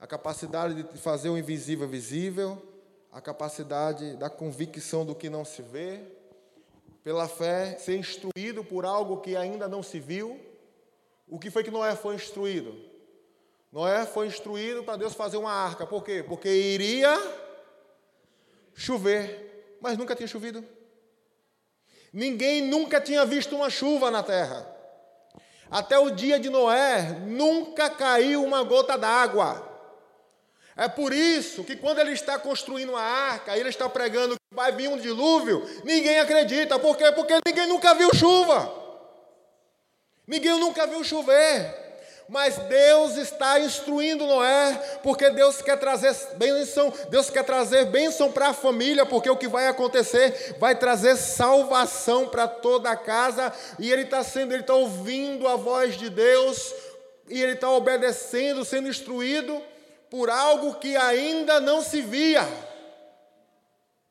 [0.00, 2.60] A capacidade de fazer o invisível visível,
[3.12, 6.00] a capacidade da convicção do que não se vê.
[7.04, 10.47] Pela fé, ser instruído por algo que ainda não se viu.
[11.28, 12.74] O que foi que Noé foi instruído?
[13.70, 15.86] Noé foi instruído para Deus fazer uma arca.
[15.86, 16.24] Por quê?
[16.26, 17.16] Porque iria
[18.74, 20.64] chover, mas nunca tinha chovido.
[22.12, 24.66] Ninguém nunca tinha visto uma chuva na terra.
[25.70, 29.66] Até o dia de Noé, nunca caiu uma gota d'água.
[30.74, 34.72] É por isso que quando ele está construindo a arca, ele está pregando que vai
[34.72, 36.78] vir um dilúvio, ninguém acredita.
[36.78, 37.12] Por quê?
[37.12, 38.87] Porque ninguém nunca viu chuva.
[40.28, 41.88] Ninguém nunca viu chover
[42.28, 48.48] mas Deus está instruindo Noé, porque Deus quer trazer bênção, Deus quer trazer bênção para
[48.48, 53.90] a família, porque o que vai acontecer vai trazer salvação para toda a casa, e
[53.90, 56.74] ele está sendo, ele está ouvindo a voz de Deus,
[57.30, 59.62] e ele está obedecendo, sendo instruído
[60.10, 62.46] por algo que ainda não se via.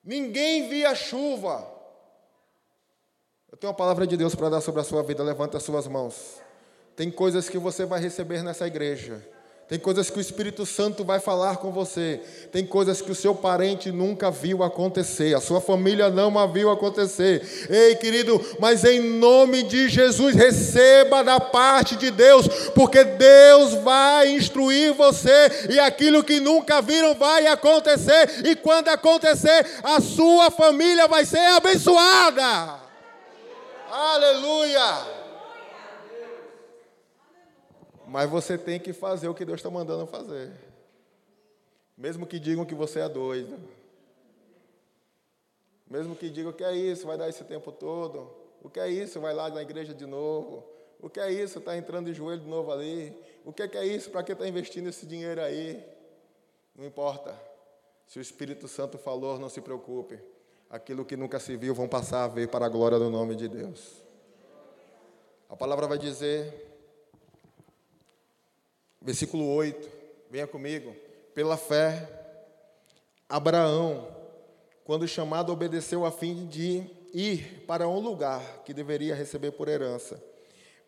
[0.04, 1.77] Ninguém via chuva.
[3.58, 5.88] Eu tenho uma palavra de Deus para dar sobre a sua vida, levanta as suas
[5.88, 6.13] mãos.
[6.96, 9.20] Tem coisas que você vai receber nessa igreja.
[9.67, 12.22] Tem coisas que o Espírito Santo vai falar com você.
[12.52, 15.36] Tem coisas que o seu parente nunca viu acontecer.
[15.36, 17.67] A sua família não a viu acontecer.
[17.67, 24.34] Ei, querido, mas em nome de Jesus, receba da parte de Deus, porque Deus vai
[24.34, 28.46] instruir você e aquilo que nunca viram vai acontecer.
[28.46, 32.86] E quando acontecer, a sua família vai ser abençoada.
[33.89, 34.82] Aleluia.
[38.08, 40.52] Mas você tem que fazer o que Deus está mandando fazer.
[41.97, 43.58] Mesmo que digam que você é doido.
[45.89, 48.32] Mesmo que digam que é isso, vai dar esse tempo todo.
[48.62, 49.19] O que é isso?
[49.19, 50.63] Vai lá na igreja de novo.
[51.00, 51.60] O que é isso?
[51.60, 53.15] Está entrando de joelho de novo ali.
[53.45, 54.10] O que é isso?
[54.10, 55.84] Para que está investindo esse dinheiro aí?
[56.76, 57.34] Não importa.
[58.06, 60.19] Se o Espírito Santo falou, não se preocupe.
[60.70, 63.48] Aquilo que nunca se viu vão passar a ver para a glória do nome de
[63.48, 64.04] Deus.
[65.50, 66.68] A palavra vai dizer
[69.08, 69.90] Versículo 8,
[70.30, 70.94] venha comigo.
[71.34, 72.10] Pela fé,
[73.30, 74.06] Abraão,
[74.84, 80.22] quando chamado, obedeceu a fim de ir para um lugar que deveria receber por herança.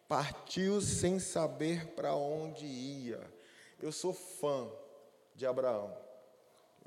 [0.06, 3.22] Partiu sem saber para onde ia.
[3.82, 4.68] Eu sou fã
[5.34, 5.96] de Abraão.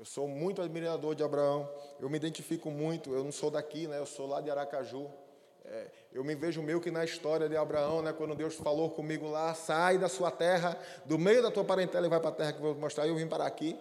[0.03, 1.65] Eu sou muito admirador de Abraão.
[1.97, 3.13] Eu me identifico muito.
[3.13, 3.99] Eu não sou daqui, né?
[3.99, 5.09] Eu sou lá de Aracaju.
[5.63, 9.29] É, eu me vejo meio que na história de Abraão, né, quando Deus falou comigo
[9.29, 12.51] lá, sai da sua terra, do meio da tua parentela e vai para a terra
[12.51, 13.07] que eu vou mostrar.
[13.07, 13.79] Eu vim para aqui.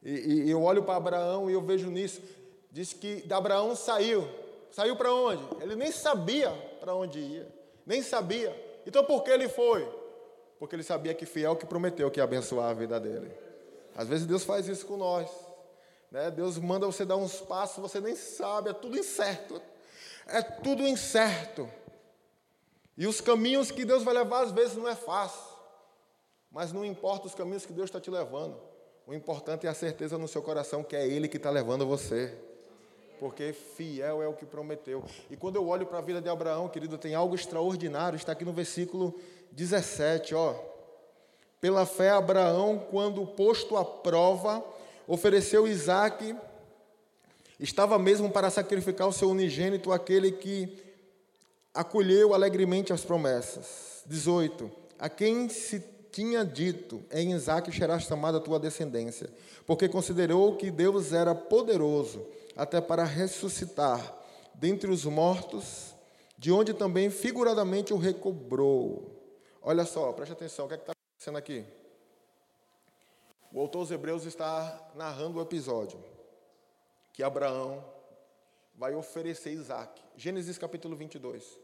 [0.00, 2.22] E, e eu olho para Abraão e eu vejo nisso.
[2.70, 4.28] Diz que Abraão saiu.
[4.70, 5.42] Saiu para onde?
[5.60, 7.48] Ele nem sabia para onde ia.
[7.84, 8.54] Nem sabia.
[8.86, 9.84] Então por que ele foi?
[10.56, 13.32] Porque ele sabia que fiel que prometeu que ia abençoar a vida dele.
[13.96, 15.47] Às vezes Deus faz isso com nós.
[16.10, 16.30] Né?
[16.30, 19.60] Deus manda você dar uns passos, você nem sabe, é tudo incerto
[20.28, 21.68] é tudo incerto.
[22.96, 25.56] E os caminhos que Deus vai levar, às vezes, não é fácil.
[26.50, 28.56] Mas não importa os caminhos que Deus está te levando.
[29.06, 32.36] O importante é a certeza no seu coração que é Ele que está levando você.
[33.18, 35.02] Porque fiel é o que prometeu.
[35.30, 38.16] E quando eu olho para a vida de Abraão, querido, tem algo extraordinário.
[38.16, 39.18] Está aqui no versículo
[39.52, 40.54] 17, ó.
[41.60, 44.64] Pela fé, Abraão, quando posto à prova,
[45.08, 46.36] ofereceu Isaque
[47.60, 50.78] Estava mesmo para sacrificar o seu unigênito, aquele que
[51.74, 54.02] acolheu alegremente as promessas.
[54.06, 54.70] 18.
[54.96, 59.28] A quem se tinha dito, em Isaac será chamada a tua descendência,
[59.66, 62.24] porque considerou que Deus era poderoso
[62.56, 64.16] até para ressuscitar
[64.54, 65.94] dentre os mortos,
[66.36, 69.16] de onde também figuradamente o recobrou.
[69.60, 71.64] Olha só, preste atenção, o que é está acontecendo aqui?
[73.50, 75.98] O autor dos Hebreus está narrando o episódio
[77.14, 77.82] que Abraão
[78.74, 80.02] vai oferecer Isaac.
[80.16, 81.58] Gênesis capítulo 22.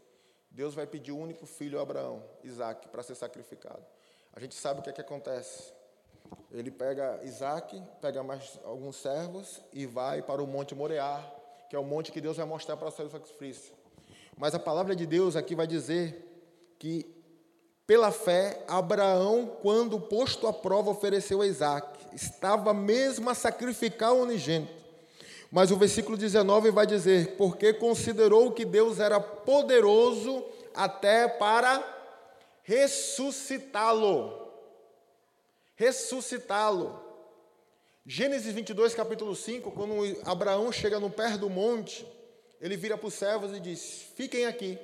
[0.50, 3.84] Deus vai pedir o único filho a Abraão, Isaac, para ser sacrificado.
[4.32, 5.72] A gente sabe o que é que acontece.
[6.50, 11.22] Ele pega Isaac, pega mais alguns servos e vai para o Monte Moriá,
[11.68, 13.74] que é o monte que Deus vai mostrar para o sacrifício.
[14.36, 17.13] Mas a palavra de Deus aqui vai dizer que,
[17.86, 21.98] pela fé, Abraão, quando posto à prova, ofereceu a Isaac.
[22.14, 24.72] Estava mesmo a sacrificar o unigênito.
[25.50, 30.44] Mas o versículo 19 vai dizer: Porque considerou que Deus era poderoso
[30.74, 31.82] até para
[32.62, 34.44] ressuscitá-lo
[35.76, 37.02] ressuscitá-lo.
[38.06, 39.94] Gênesis 22, capítulo 5, quando
[40.24, 42.06] Abraão chega no pé do monte,
[42.60, 44.78] ele vira para os servos e diz: Fiquem aqui,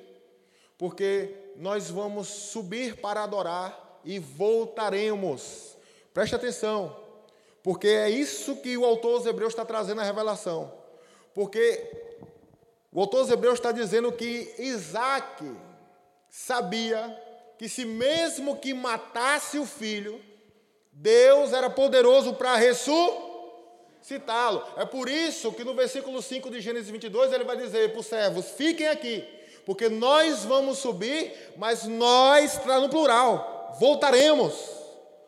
[0.77, 5.77] porque nós vamos subir para adorar e voltaremos.
[6.13, 6.95] Preste atenção,
[7.63, 10.73] porque é isso que o autor dos Hebreus está trazendo a revelação.
[11.33, 11.89] Porque
[12.91, 15.49] o autor dos Hebreus está dizendo que Isaac
[16.29, 17.17] sabia
[17.57, 20.19] que se mesmo que matasse o filho,
[20.91, 24.63] Deus era poderoso para ressuscitá-lo.
[24.77, 28.07] É por isso que no versículo 5 de Gênesis 22 ele vai dizer para os
[28.07, 29.25] servos: fiquem aqui,
[29.65, 34.53] porque nós vamos subir, mas nós, está no plural, voltaremos.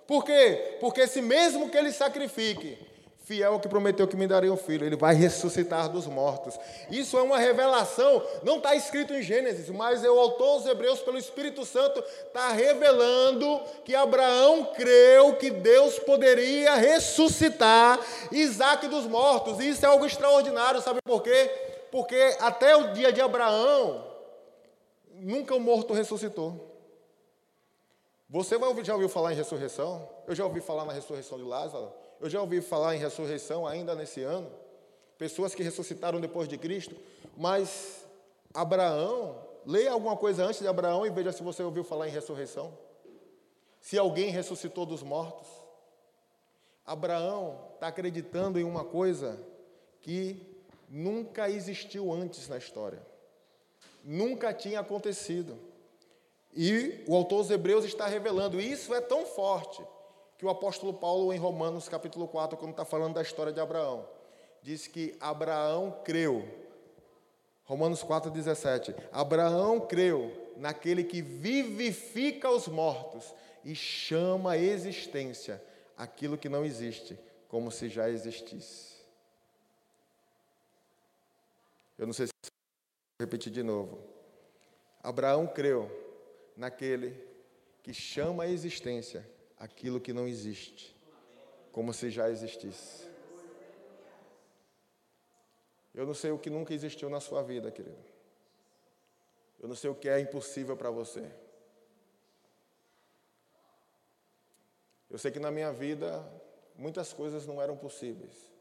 [0.08, 0.78] Por quê?
[0.80, 2.78] Porque se mesmo que ele sacrifique,
[3.24, 6.60] fiel que prometeu que me daria um filho, ele vai ressuscitar dos mortos.
[6.92, 11.18] Isso é uma revelação, não está escrito em Gênesis, mas o autor dos Hebreus, pelo
[11.18, 18.00] Espírito Santo, está revelando que Abraão creu que Deus poderia ressuscitar
[18.32, 19.60] Isaac dos mortos.
[19.60, 21.50] E isso é algo extraordinário, sabe por quê?
[21.92, 24.13] Porque até o dia de Abraão,
[25.24, 26.72] nunca o morto ressuscitou.
[28.30, 30.10] Você já ouviu falar em ressurreição?
[30.28, 31.92] Eu já ouvi falar na ressurreição de Lázaro.
[32.20, 34.50] Eu já ouvi falar em ressurreição ainda nesse ano,
[35.18, 36.96] pessoas que ressuscitaram depois de Cristo,
[37.38, 38.06] mas
[38.54, 42.78] Abraão, leia alguma coisa antes de Abraão e veja se você ouviu falar em ressurreição.
[43.82, 45.48] Se alguém ressuscitou dos mortos.
[46.86, 49.40] Abraão está acreditando em uma coisa
[50.02, 50.46] que
[50.90, 53.06] nunca existiu antes na história,
[54.04, 55.58] nunca tinha acontecido.
[56.56, 59.84] E o autor dos Hebreus está revelando, isso é tão forte
[60.38, 64.08] que o apóstolo Paulo, em Romanos capítulo 4, quando está falando da história de Abraão,
[64.62, 66.48] diz que Abraão creu.
[67.64, 68.94] Romanos 4,17.
[69.12, 75.64] Abraão creu naquele que vivifica os mortos e chama a existência
[75.98, 78.94] aquilo que não existe, como se já existisse.
[81.98, 82.53] Eu não sei se
[83.18, 84.00] vou repetir de novo.
[85.02, 85.90] Abraão creu
[86.56, 87.12] naquele
[87.82, 90.96] que chama a existência aquilo que não existe,
[91.72, 93.08] como se já existisse.
[95.94, 98.04] Eu não sei o que nunca existiu na sua vida, querido.
[99.60, 101.30] Eu não sei o que é impossível para você.
[105.10, 106.28] Eu sei que na minha vida
[106.76, 108.52] muitas coisas não eram possíveis.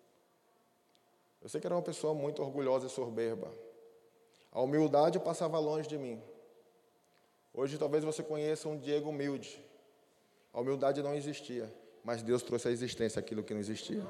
[1.41, 3.53] Eu sei que era uma pessoa muito orgulhosa e soberba.
[4.53, 6.23] A humildade passava longe de mim.
[7.55, 9.59] Hoje talvez você conheça um Diego humilde.
[10.53, 11.73] A humildade não existia,
[12.05, 14.07] mas Deus trouxe à existência aquilo que não existia.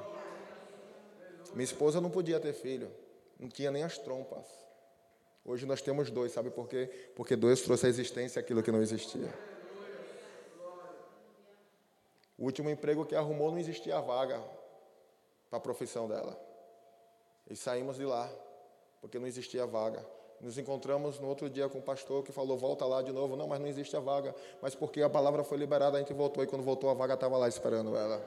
[1.53, 2.91] Minha esposa não podia ter filho,
[3.39, 4.45] não tinha nem as trompas.
[5.45, 6.87] Hoje nós temos dois, sabe por quê?
[7.15, 9.33] Porque Deus trouxe à existência aquilo que não existia.
[12.37, 14.43] O último emprego que arrumou não existia vaga
[15.49, 16.37] para a profissão dela.
[17.49, 18.29] E saímos de lá,
[18.99, 20.05] porque não existia vaga.
[20.43, 23.37] Nos encontramos no outro dia com o pastor que falou: volta lá de novo.
[23.37, 24.35] Não, mas não existe a vaga.
[24.61, 26.43] Mas porque a palavra foi liberada, a gente voltou.
[26.43, 28.21] E quando voltou, a vaga estava lá esperando ela.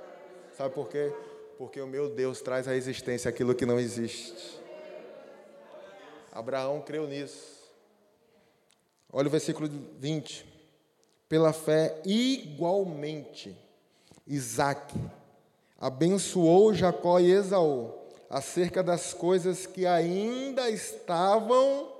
[0.57, 1.12] Sabe por quê?
[1.59, 4.59] Porque o meu Deus traz à existência aquilo que não existe.
[6.33, 7.70] Abraão creu nisso.
[9.12, 10.46] Olha o versículo 20.
[11.29, 13.55] Pela fé, igualmente,
[14.26, 14.94] Isaac
[15.79, 17.92] abençoou Jacó e Esaú
[18.31, 21.95] acerca das coisas que ainda estavam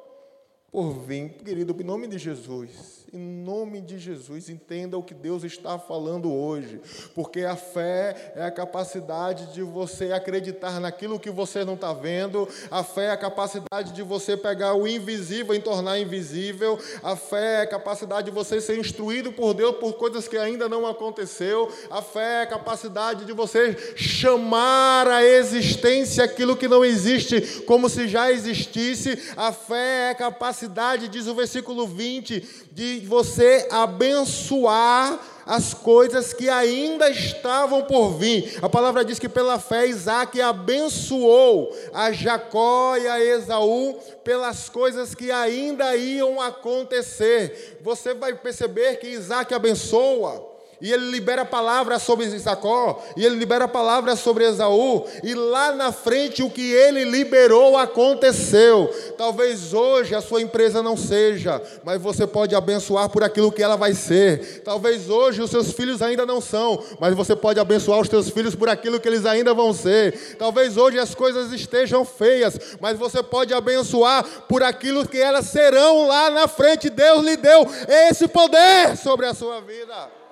[0.77, 3.06] por vir, querido, em nome de Jesus.
[3.12, 6.80] Em nome de Jesus, entenda o que Deus está falando hoje,
[7.14, 12.49] porque a fé é a capacidade de você acreditar naquilo que você não está vendo,
[12.68, 17.61] a fé é a capacidade de você pegar o invisível e tornar invisível, a fé
[17.61, 21.72] é a capacidade de você ser instruído por Deus por coisas que ainda não aconteceu,
[21.89, 27.89] a fé é a capacidade de você chamar a existência aquilo que não existe como
[27.89, 35.18] se já existisse, a fé é a capacidade, diz o versículo 20, de você abençoar
[35.47, 38.59] as coisas que ainda estavam por vir.
[38.61, 45.14] A palavra diz que pela fé Isaac abençoou a Jacó e a Esaú pelas coisas
[45.14, 47.78] que ainda iam acontecer.
[47.80, 53.66] Você vai perceber que Isaac abençoa e ele libera palavras sobre Isacó, e ele libera
[53.66, 58.93] palavras sobre Esaú, e lá na frente o que ele liberou aconteceu.
[59.16, 63.77] Talvez hoje a sua empresa não seja, mas você pode abençoar por aquilo que ela
[63.77, 64.62] vai ser.
[64.62, 68.55] Talvez hoje os seus filhos ainda não são, mas você pode abençoar os seus filhos
[68.55, 70.37] por aquilo que eles ainda vão ser.
[70.39, 76.07] Talvez hoje as coisas estejam feias, mas você pode abençoar por aquilo que elas serão
[76.07, 76.91] lá na frente.
[76.91, 80.26] Deus lhe deu esse poder sobre a sua vida.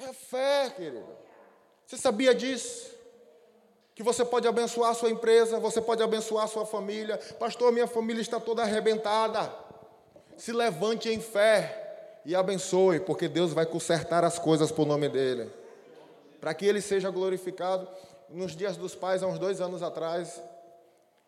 [0.00, 1.04] É fé, querido.
[1.86, 2.90] Você sabia disso?
[3.94, 7.18] Que você pode abençoar a sua empresa, você pode abençoar a sua família.
[7.38, 9.54] Pastor, minha família está toda arrebentada.
[10.38, 15.50] Se levante em fé e abençoe, porque Deus vai consertar as coisas por nome dEle.
[16.40, 17.86] Para que Ele seja glorificado.
[18.30, 20.40] Nos dias dos pais, há uns dois anos atrás,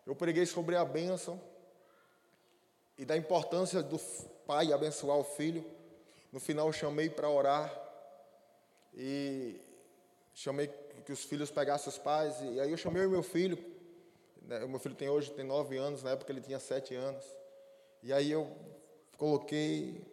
[0.07, 1.39] eu preguei sobre a bênção
[2.97, 3.99] e da importância do
[4.47, 5.63] pai abençoar o filho.
[6.31, 7.82] No final, eu chamei para orar
[8.95, 9.59] e
[10.33, 10.67] chamei
[11.05, 12.35] que os filhos pegassem os pais.
[12.41, 13.57] E aí eu chamei o meu filho.
[14.41, 17.25] Né, o meu filho tem hoje tem nove anos, na época ele tinha sete anos.
[18.01, 18.51] E aí eu
[19.17, 20.05] coloquei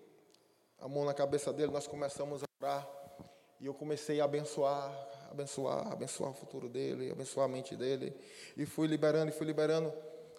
[0.78, 2.88] a mão na cabeça dele, nós começamos a orar.
[3.60, 4.90] E eu comecei a abençoar,
[5.30, 8.16] abençoar, abençoar o futuro dele, abençoar a mente dele.
[8.56, 9.92] E fui liberando, e fui liberando.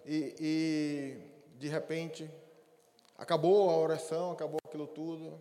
[0.04, 2.28] E, e de repente,
[3.16, 5.38] acabou a oração, acabou aquilo tudo.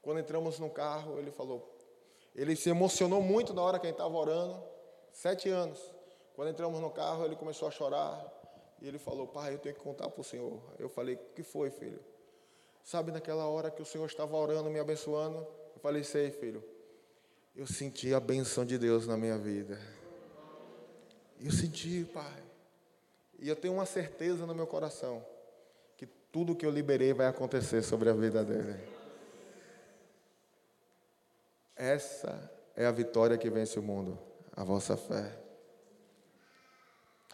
[0.00, 1.73] Quando entramos no carro, ele falou:
[2.34, 4.60] ele se emocionou muito na hora que a gente estava orando,
[5.12, 5.78] sete anos.
[6.34, 8.32] Quando entramos no carro, ele começou a chorar.
[8.82, 10.60] E ele falou, pai, eu tenho que contar para o Senhor.
[10.78, 12.00] Eu falei, o que foi, filho?
[12.82, 15.38] Sabe naquela hora que o Senhor estava orando, me abençoando?
[15.74, 16.62] Eu falei, sei, filho.
[17.54, 19.80] Eu senti a benção de Deus na minha vida.
[21.40, 22.42] Eu senti, pai.
[23.38, 25.24] E eu tenho uma certeza no meu coração
[25.96, 28.93] que tudo que eu liberei vai acontecer sobre a vida dele.
[31.76, 34.18] Essa é a vitória que vence o mundo,
[34.56, 35.30] a vossa fé.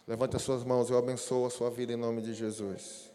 [0.07, 3.11] Levante as suas mãos, eu abençoo a sua vida em nome de Jesus.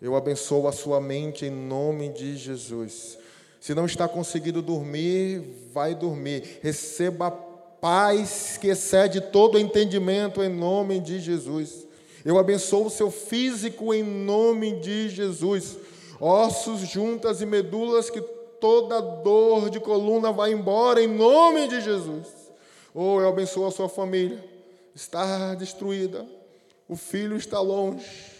[0.00, 3.18] Eu abençoo a sua mente em nome de Jesus.
[3.58, 5.40] Se não está conseguindo dormir,
[5.72, 6.60] vai dormir.
[6.62, 11.86] Receba paz que excede todo entendimento em nome de Jesus.
[12.24, 15.78] Eu abençoo o seu físico em nome de Jesus.
[16.20, 18.20] Ossos, juntas e medulas que
[18.60, 22.26] toda dor de coluna vai embora em nome de Jesus.
[22.94, 24.42] Oh, eu abençoo a sua família.
[24.94, 26.26] Está destruída.
[26.88, 28.34] O filho está longe.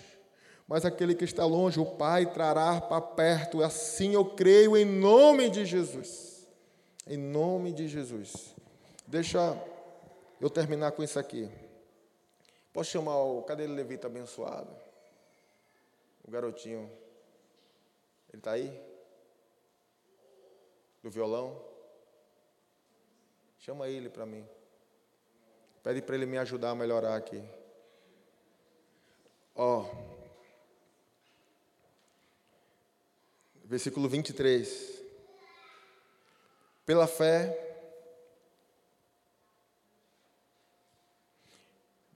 [0.66, 3.62] Mas aquele que está longe, o Pai trará para perto.
[3.62, 6.46] Assim eu creio em nome de Jesus.
[7.06, 8.54] Em nome de Jesus.
[9.06, 9.56] Deixa
[10.40, 11.48] eu terminar com isso aqui.
[12.72, 13.42] Posso chamar o.
[13.42, 14.70] Cadê ele, levita abençoado?
[16.26, 16.90] O garotinho.
[18.32, 18.85] Ele está aí?
[21.06, 21.64] Do violão.
[23.60, 24.44] Chama ele para mim.
[25.80, 27.40] Pede para ele me ajudar a melhorar aqui.
[29.54, 29.88] Ó.
[33.64, 35.00] Versículo 23.
[36.84, 37.56] Pela fé.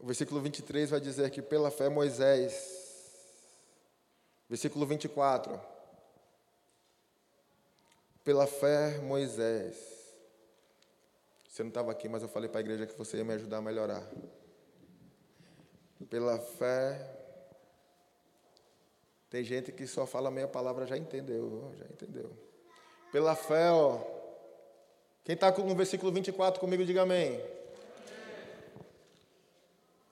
[0.01, 2.80] O versículo 23 vai dizer que pela fé Moisés.
[4.49, 5.69] Versículo 24
[8.31, 9.74] pela fé, Moisés.
[11.49, 13.57] Você não estava aqui, mas eu falei para a igreja que você ia me ajudar
[13.57, 14.09] a melhorar.
[16.09, 17.12] Pela fé.
[19.28, 22.31] Tem gente que só fala meia palavra, já entendeu, já entendeu.
[23.11, 23.99] Pela fé, ó.
[25.24, 27.45] Quem está no versículo 24 comigo, diga amém.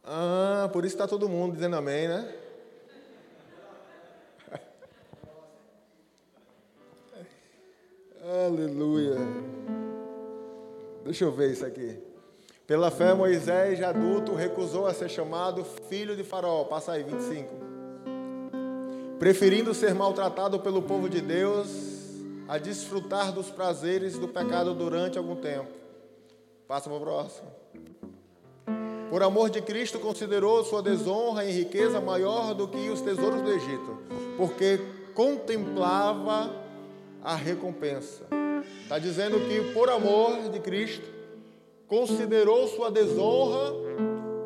[0.02, 2.36] Ah, por isso está todo mundo dizendo amém, né?
[8.46, 9.16] Aleluia.
[11.04, 11.98] Deixa eu ver isso aqui.
[12.66, 16.64] Pela fé, Moisés, adulto, recusou a ser chamado filho de Faraó.
[16.64, 17.48] Passa aí, 25.
[19.18, 21.68] Preferindo ser maltratado pelo povo de Deus
[22.46, 25.72] a desfrutar dos prazeres do pecado durante algum tempo.
[26.68, 27.48] Passa para o próximo.
[29.10, 33.50] Por amor de Cristo, considerou sua desonra e riqueza maior do que os tesouros do
[33.50, 33.98] Egito,
[34.36, 34.78] porque
[35.14, 36.67] contemplava
[37.22, 38.24] a recompensa.
[38.82, 41.06] Está dizendo que, por amor de Cristo,
[41.86, 43.72] considerou sua desonra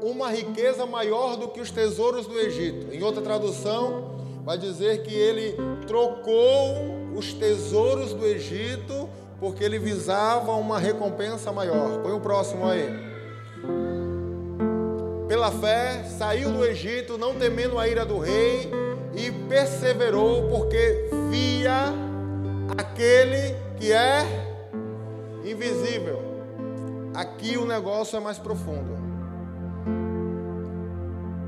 [0.03, 2.93] uma riqueza maior do que os tesouros do Egito.
[2.93, 5.57] Em outra tradução, vai dizer que ele
[5.87, 6.75] trocou
[7.17, 9.09] os tesouros do Egito
[9.39, 12.01] porque ele visava uma recompensa maior.
[12.01, 12.89] Põe o próximo aí.
[15.27, 18.71] Pela fé, saiu do Egito, não temendo a ira do rei,
[19.15, 21.93] e perseverou porque via
[22.77, 24.25] aquele que é
[25.45, 26.21] invisível.
[27.15, 29.03] Aqui o negócio é mais profundo.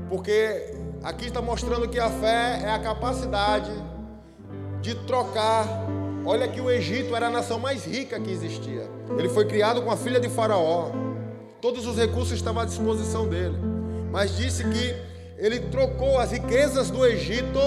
[0.09, 0.73] Porque
[1.03, 3.71] aqui está mostrando que a fé é a capacidade
[4.81, 5.65] de trocar.
[6.25, 8.89] Olha que o Egito era a nação mais rica que existia.
[9.17, 10.91] Ele foi criado com a filha de Faraó.
[11.61, 13.57] Todos os recursos estavam à disposição dele.
[14.11, 14.95] Mas disse que
[15.37, 17.59] ele trocou as riquezas do Egito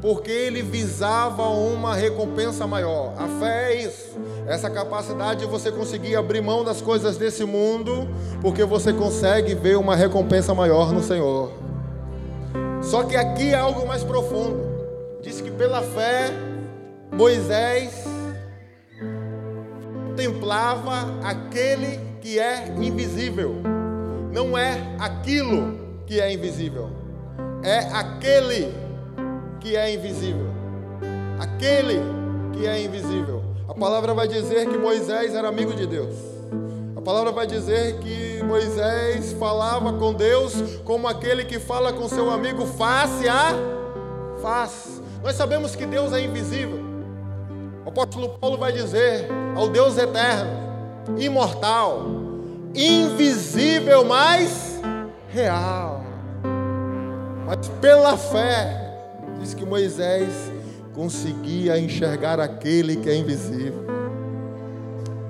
[0.00, 3.14] porque ele visava uma recompensa maior.
[3.16, 8.08] A fé é isso, essa capacidade de você conseguir abrir mão das coisas desse mundo,
[8.40, 11.52] porque você consegue ver uma recompensa maior no Senhor.
[12.82, 14.68] Só que aqui é algo mais profundo.
[15.20, 16.30] Diz que pela fé
[17.12, 18.04] Moisés
[20.18, 23.56] contemplava aquele que é invisível.
[24.32, 26.90] Não é aquilo que é invisível,
[27.62, 28.87] é aquele que
[29.76, 30.46] é invisível.
[31.38, 32.00] Aquele
[32.52, 33.42] que é invisível.
[33.68, 36.14] A palavra vai dizer que Moisés era amigo de Deus.
[36.96, 40.54] A palavra vai dizer que Moisés falava com Deus
[40.84, 43.52] como aquele que fala com seu amigo face a
[44.42, 45.00] face.
[45.22, 46.80] Nós sabemos que Deus é invisível.
[47.84, 50.50] O apóstolo Paulo vai dizer ao Deus eterno,
[51.18, 52.04] imortal,
[52.74, 54.80] invisível, mas
[55.30, 56.02] real.
[57.46, 58.87] Mas pela fé,
[59.40, 60.50] Diz que Moisés
[60.94, 63.86] conseguia enxergar aquele que é invisível.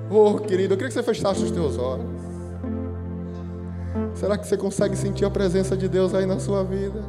[0.09, 2.19] Oh, querido, eu queria que você fechasse os teus olhos.
[4.15, 7.03] Será que você consegue sentir a presença de Deus aí na sua vida?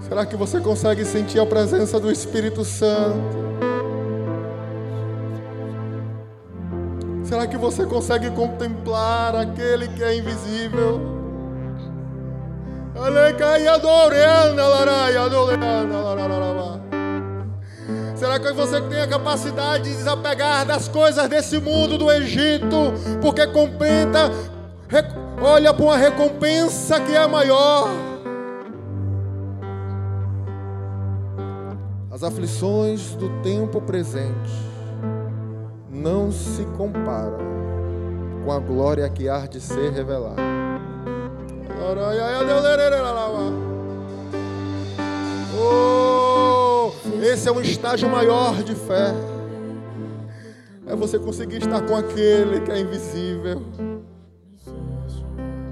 [0.00, 3.38] Será que você consegue sentir a presença do Espírito Santo?
[7.24, 11.19] Será que você consegue contemplar aquele que é invisível?
[18.14, 22.92] Será que você tem a capacidade de desapegar das coisas desse mundo do Egito,
[23.22, 24.18] porque compreende,
[25.40, 27.88] olha para uma recompensa que é maior?
[32.10, 34.52] As aflições do tempo presente
[35.88, 37.38] não se comparam
[38.44, 40.42] com a glória que há de ser revelada.
[45.58, 49.14] Oh, esse é um estágio maior de fé.
[50.86, 53.62] É você conseguir estar com aquele que é invisível.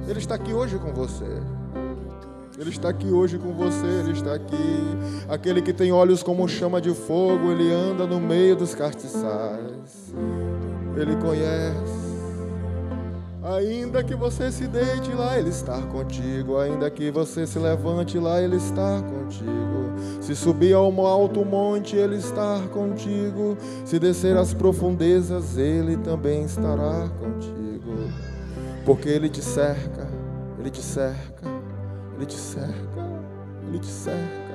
[0.09, 1.43] Ele está aqui hoje com você.
[2.59, 4.57] Ele está aqui hoje com você, Ele está aqui.
[5.29, 10.13] Aquele que tem olhos como chama de fogo, Ele anda no meio dos castiçais.
[10.97, 12.08] Ele conhece.
[13.57, 16.59] Ainda que você se deite lá, Ele está contigo.
[16.59, 19.95] Ainda que você se levante lá, Ele está contigo.
[20.21, 23.57] Se subir ao alto monte, Ele está contigo.
[23.87, 28.13] Se descer às profundezas, Ele também estará contigo.
[28.85, 30.07] Porque Ele te cerca,
[30.59, 31.49] Ele te cerca,
[32.17, 33.07] Ele te cerca,
[33.67, 34.49] Ele te cerca.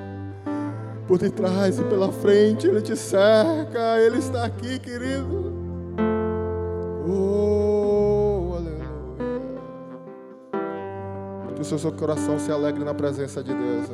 [1.08, 3.98] Por detrás e pela frente, Ele te cerca.
[3.98, 5.43] Ele está aqui, querido.
[11.72, 13.88] O seu coração se alegre na presença de Deus.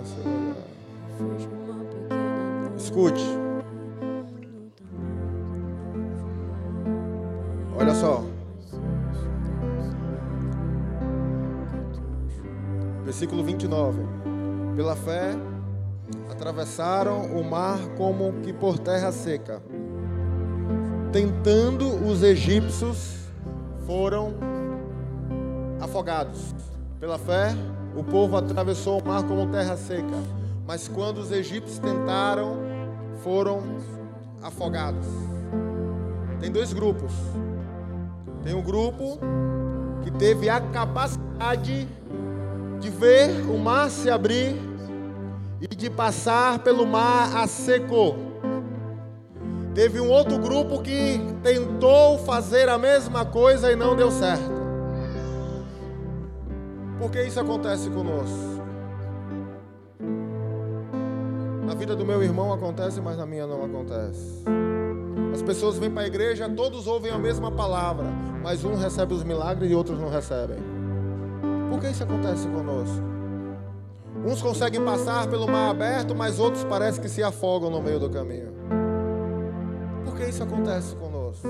[2.76, 3.22] Escute.
[7.78, 8.24] Olha só.
[13.04, 14.02] Versículo 29.
[14.74, 15.34] Pela fé
[16.30, 19.62] atravessaram o mar como que por terra seca.
[21.12, 23.18] Tentando os egípcios
[23.86, 24.34] foram
[25.80, 26.54] afogados.
[27.00, 27.56] Pela fé,
[27.96, 30.22] o povo atravessou o mar como terra seca,
[30.66, 32.58] mas quando os egípcios tentaram,
[33.24, 33.62] foram
[34.42, 35.06] afogados.
[36.38, 37.10] Tem dois grupos.
[38.44, 39.18] Tem um grupo
[40.02, 41.88] que teve a capacidade
[42.78, 44.54] de ver o mar se abrir
[45.58, 48.14] e de passar pelo mar a seco.
[49.74, 54.59] Teve um outro grupo que tentou fazer a mesma coisa e não deu certo.
[57.00, 58.62] Por que isso acontece conosco?
[61.64, 64.44] Na vida do meu irmão acontece, mas na minha não acontece.
[65.32, 68.04] As pessoas vêm para a igreja, todos ouvem a mesma palavra,
[68.42, 70.58] mas um recebe os milagres e outros não recebem.
[71.70, 73.02] Por que isso acontece conosco?
[74.22, 78.10] Uns conseguem passar pelo mar aberto, mas outros parecem que se afogam no meio do
[78.10, 78.52] caminho.
[80.04, 81.48] Por que isso acontece conosco?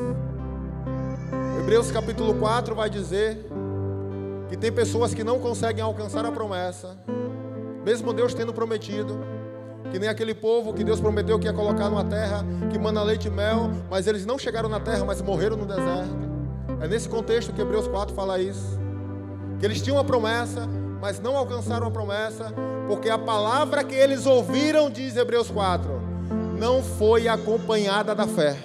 [1.59, 3.50] Hebreus capítulo 4 vai dizer
[4.51, 6.99] que tem pessoas que não conseguem alcançar a promessa,
[7.85, 9.17] mesmo Deus tendo prometido,
[9.91, 13.27] Que nem aquele povo que Deus prometeu que ia colocar numa terra que manda leite
[13.27, 16.15] e mel, mas eles não chegaram na terra, mas morreram no deserto.
[16.81, 18.79] É nesse contexto que Hebreus 4 fala isso.
[19.59, 20.69] Que eles tinham uma promessa,
[21.01, 22.55] mas não alcançaram a promessa,
[22.87, 25.91] porque a palavra que eles ouviram, diz Hebreus 4,
[26.57, 28.57] não foi acompanhada da fé.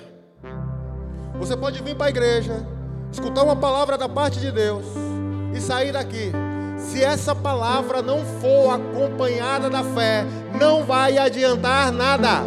[1.40, 2.64] Você pode vir para a igreja,
[3.12, 4.86] escutar uma palavra da parte de Deus
[5.56, 6.32] e sair daqui.
[6.78, 10.26] Se essa palavra não for acompanhada da fé,
[10.60, 12.42] não vai adiantar nada.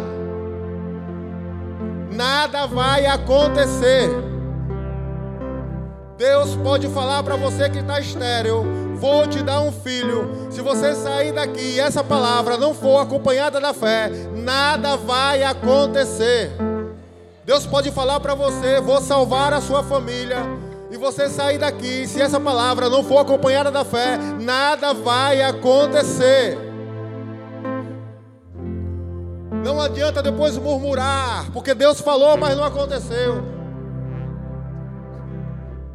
[2.11, 4.09] Nada vai acontecer.
[6.17, 8.63] Deus pode falar para você que está estéreo:
[8.95, 10.47] Vou te dar um filho.
[10.49, 16.51] Se você sair daqui e essa palavra não for acompanhada da fé, nada vai acontecer.
[17.45, 20.68] Deus pode falar para você: Vou salvar a sua família.
[20.91, 26.57] E você sair daqui, se essa palavra não for acompanhada da fé, nada vai acontecer.
[29.63, 33.43] Não adianta depois murmurar, porque Deus falou, mas não aconteceu.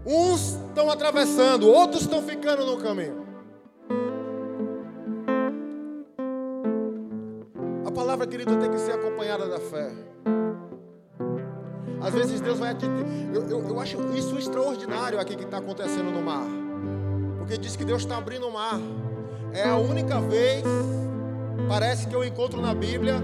[0.06, 3.24] Uns estão atravessando, outros estão ficando no caminho.
[7.86, 9.90] A palavra, querido, tem que ser acompanhada da fé.
[12.04, 12.84] Às vezes Deus vai te.
[13.32, 16.44] Eu, eu, eu acho isso extraordinário aqui que está acontecendo no mar.
[17.38, 18.78] Porque diz que Deus está abrindo o mar.
[19.52, 20.64] É a única vez,
[21.66, 23.14] parece que eu encontro na Bíblia,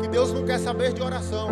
[0.00, 1.48] que Deus não quer saber de oração.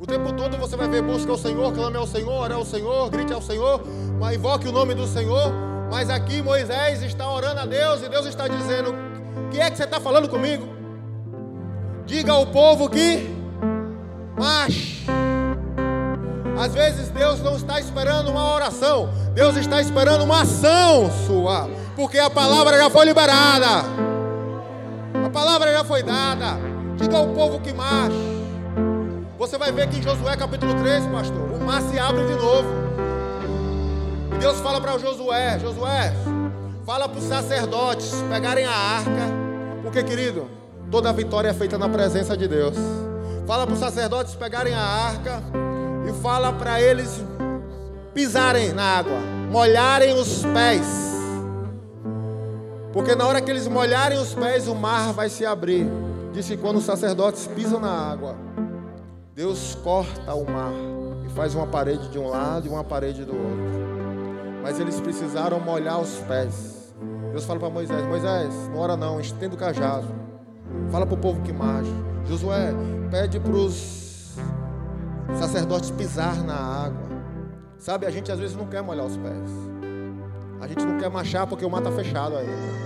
[0.00, 3.08] O tempo todo você vai ver busca ao Senhor, clame ao Senhor, ore ao Senhor,
[3.10, 3.80] grite ao Senhor,
[4.34, 5.52] invoque o nome do Senhor.
[5.90, 8.92] Mas aqui Moisés está orando a Deus e Deus está dizendo:
[9.46, 10.66] O que é que você está falando comigo?
[12.04, 13.28] Diga ao povo que
[14.36, 14.93] marche.
[16.64, 22.18] Às vezes Deus não está esperando uma oração, Deus está esperando uma ação sua, porque
[22.18, 23.84] a palavra já foi liberada,
[25.26, 26.56] a palavra já foi dada.
[26.96, 28.16] Diga ao povo que marche.
[29.38, 32.68] Você vai ver que em Josué capítulo 3, pastor, o mar se abre de novo.
[34.34, 36.14] E Deus fala para Josué: Josué,
[36.86, 39.28] fala para os sacerdotes pegarem a arca,
[39.82, 40.48] porque, querido,
[40.90, 42.74] toda a vitória é feita na presença de Deus.
[43.46, 45.42] Fala para os sacerdotes pegarem a arca
[46.14, 47.22] fala para eles
[48.14, 49.18] pisarem na água,
[49.50, 51.14] molharem os pés.
[52.92, 55.86] Porque na hora que eles molharem os pés, o mar vai se abrir.
[56.32, 58.36] Disse quando os sacerdotes pisam na água,
[59.34, 60.72] Deus corta o mar
[61.26, 63.84] e faz uma parede de um lado e uma parede do outro.
[64.62, 66.94] Mas eles precisaram molhar os pés.
[67.32, 70.06] Deus fala para Moisés: Moisés, não ora não, estenda o cajado.
[70.90, 71.90] Fala para o povo que marcha.
[72.26, 72.72] Josué,
[73.10, 74.03] pede para os
[75.38, 77.14] sacerdotes pisar na água.
[77.78, 79.50] Sabe, a gente às vezes não quer molhar os pés.
[80.60, 82.84] A gente não quer marchar porque o mar está fechado ainda.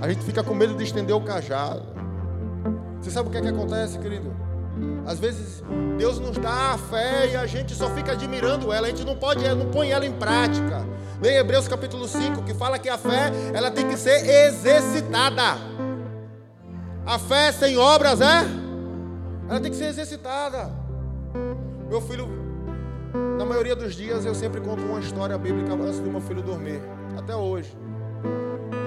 [0.00, 1.82] A gente fica com medo de estender o cajado.
[3.00, 4.30] Você sabe o que é que acontece, querido?
[5.06, 5.64] Às vezes
[5.96, 9.16] Deus nos dá a fé e a gente só fica admirando ela, a gente não
[9.16, 10.86] pode, não põe ela em prática.
[11.20, 15.58] Leia Hebreus capítulo 5, que fala que a fé, ela tem que ser exercitada.
[17.04, 18.44] A fé sem obras é?
[19.48, 20.70] Ela tem que ser exercitada.
[21.88, 22.28] Meu filho,
[23.38, 26.80] na maioria dos dias eu sempre conto uma história bíblica antes do meu filho dormir,
[27.16, 27.74] até hoje.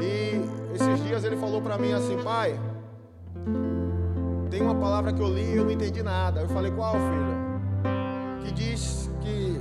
[0.01, 0.39] E
[0.75, 2.59] esses dias ele falou para mim assim, pai,
[4.51, 6.41] tem uma palavra que eu li e eu não entendi nada.
[6.41, 8.41] Eu falei, qual, filho?
[8.43, 9.59] Que diz que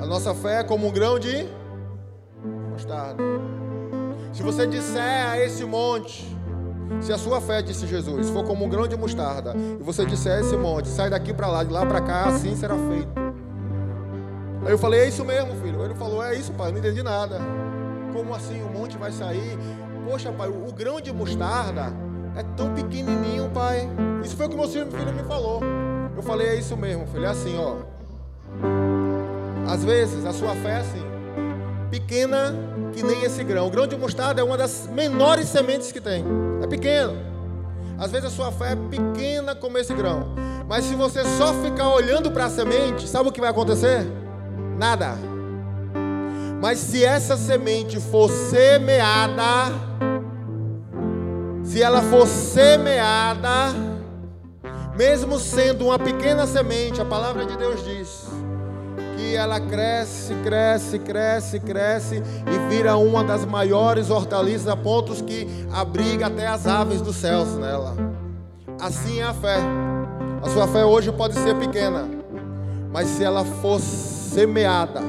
[0.00, 1.48] a nossa fé é como um grão de
[2.70, 3.22] mostarda.
[4.32, 6.33] Se você disser a esse monte,
[7.00, 10.38] se a sua fé, disse Jesus, for como um grão de mostarda, e você disser
[10.38, 13.12] a esse monte, sai daqui para lá, de lá para cá, assim será feito.
[14.64, 15.84] Aí eu falei, é isso mesmo, filho.
[15.84, 17.38] Ele falou, é isso, pai, eu não entendi nada.
[18.12, 19.58] Como assim o monte vai sair?
[20.08, 21.92] Poxa, pai, o grão de mostarda
[22.36, 23.88] é tão pequenininho, pai.
[24.24, 25.60] Isso foi o que meu filho me falou.
[26.16, 27.26] Eu falei, é isso mesmo, filho.
[27.26, 27.76] É assim, ó.
[29.68, 31.02] Às vezes a sua fé é assim,
[31.90, 32.54] pequena
[32.94, 33.66] que nem esse grão.
[33.66, 36.24] O grão de mostarda é uma das menores sementes que tem.
[36.62, 37.16] É pequeno.
[37.98, 40.34] Às vezes a sua fé é pequena como esse grão.
[40.68, 44.06] Mas se você só ficar olhando para a semente, sabe o que vai acontecer?
[44.78, 45.16] Nada.
[46.60, 49.72] Mas se essa semente for semeada,
[51.62, 53.74] se ela for semeada,
[54.96, 58.23] mesmo sendo uma pequena semente, a palavra de Deus diz
[59.32, 66.26] ela cresce, cresce, cresce, cresce e vira uma das maiores hortaliças a pontos que abriga
[66.26, 67.94] até as aves dos céus nela.
[68.80, 69.58] Assim é a fé.
[70.42, 72.08] A sua fé hoje pode ser pequena,
[72.92, 75.00] mas se ela for semeada,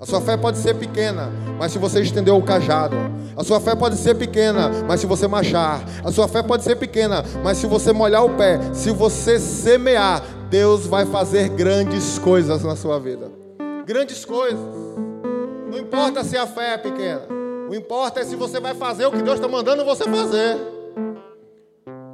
[0.00, 2.96] A sua fé pode ser pequena, mas se você estender o cajado.
[3.36, 5.82] A sua fé pode ser pequena, mas se você machar.
[6.02, 10.22] A sua fé pode ser pequena, mas se você molhar o pé, se você semear,
[10.50, 13.30] Deus vai fazer grandes coisas na sua vida.
[13.86, 14.58] Grandes coisas.
[15.70, 17.22] Não importa se a fé é pequena.
[17.70, 20.58] O importa é se você vai fazer o que Deus está mandando você fazer.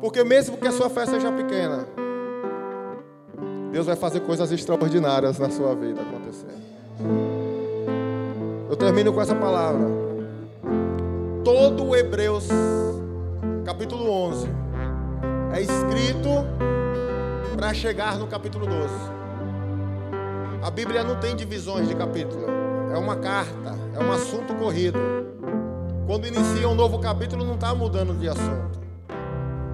[0.03, 1.89] Porque mesmo que a sua fé seja pequena,
[3.73, 6.55] Deus vai fazer coisas extraordinárias na sua vida acontecer.
[8.69, 9.89] Eu termino com essa palavra.
[11.43, 12.49] Todo Hebreus,
[13.65, 14.47] capítulo 11,
[15.55, 16.66] é escrito
[17.57, 18.95] para chegar no capítulo 12.
[20.63, 22.45] A Bíblia não tem divisões de capítulo,
[22.93, 24.99] é uma carta, é um assunto corrido.
[26.07, 28.79] Quando inicia um novo capítulo, não está mudando de assunto,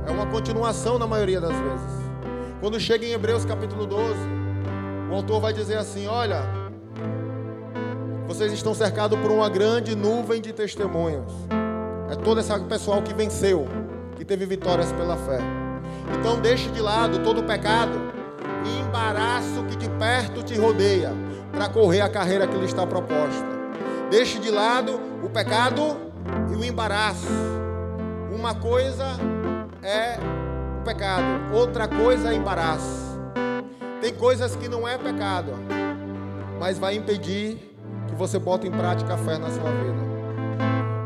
[0.07, 2.03] é uma continuação na maioria das vezes.
[2.61, 4.14] Quando chega em Hebreus capítulo 12,
[5.11, 6.43] o autor vai dizer assim: Olha,
[8.28, 11.33] vocês estão cercados por uma grande nuvem de testemunhos.
[12.11, 13.66] É todo esse pessoal que venceu,
[14.16, 15.62] que teve vitórias pela fé.
[16.19, 18.13] Então deixe de lado todo o pecado
[18.65, 21.13] e embaraço que de perto te rodeia,
[21.51, 23.47] para correr a carreira que lhe está proposta.
[24.11, 25.97] Deixe de lado o pecado
[26.51, 27.29] e o embaraço.
[28.35, 29.07] Uma coisa
[29.83, 30.19] é
[30.81, 33.21] o pecado, outra coisa é embaraço.
[34.01, 35.53] Tem coisas que não é pecado,
[36.59, 37.77] mas vai impedir
[38.09, 40.03] que você bota em prática a fé na sua vida.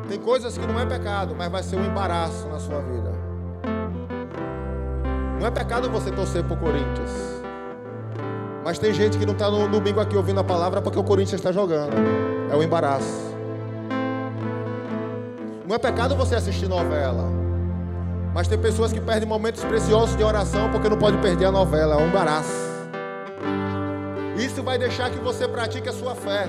[0.09, 3.16] Tem coisas que não é pecado, mas vai ser um embaraço na sua vida.
[5.41, 7.11] Não é pecado você torcer por Corinthians.
[8.65, 11.41] Mas tem gente que não está no domingo aqui ouvindo a palavra porque o Corinthians
[11.41, 11.95] está jogando.
[12.51, 13.35] É o um embaraço.
[15.67, 17.25] Não é pecado você assistir novela.
[18.35, 21.95] Mas tem pessoas que perdem momentos preciosos de oração porque não pode perder a novela.
[21.95, 22.67] É um embaraço.
[24.37, 26.47] Isso vai deixar que você pratique a sua fé.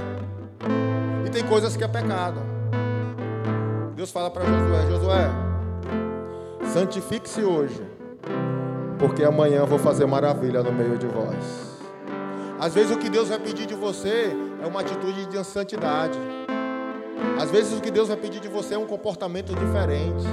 [1.26, 2.42] E tem coisas que é pecado.
[3.96, 5.30] Deus fala para Josué: Josué,
[6.74, 7.82] santifique-se hoje,
[8.98, 11.78] porque amanhã vou fazer maravilha no meio de vós.
[12.60, 16.18] Às vezes o que Deus vai pedir de você é uma atitude de santidade.
[17.40, 20.26] Às vezes o que Deus vai pedir de você é um comportamento diferente.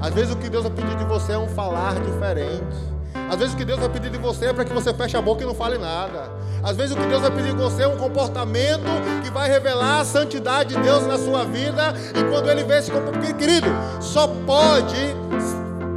[0.00, 2.96] Às vezes o que Deus vai pedir de você é um falar diferente.
[3.28, 5.22] Às vezes o que Deus vai pedir de você é para que você feche a
[5.22, 6.30] boca e não fale nada.
[6.62, 8.84] Às vezes o que Deus vai pedir de você é um comportamento
[9.24, 11.94] que vai revelar a santidade de Deus na sua vida.
[12.14, 13.68] E quando Ele vê esse comportamento, querido,
[14.00, 15.16] só pode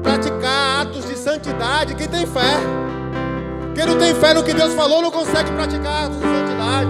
[0.01, 2.57] praticar atos santidade quem tem fé.
[3.75, 6.89] Quem não tem fé no que Deus falou não consegue praticar de santidade.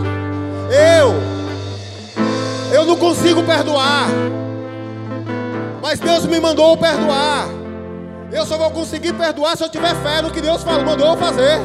[0.71, 1.13] Eu,
[2.73, 4.07] eu não consigo perdoar.
[5.81, 7.47] Mas Deus me mandou perdoar.
[8.31, 11.59] Eu só vou conseguir perdoar se eu tiver fé no que Deus falou, mandou fazer.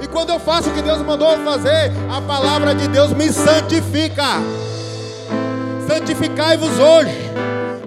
[0.00, 4.40] E quando eu faço o que Deus mandou fazer, a palavra de Deus me santifica.
[5.88, 7.30] Santificai-vos hoje,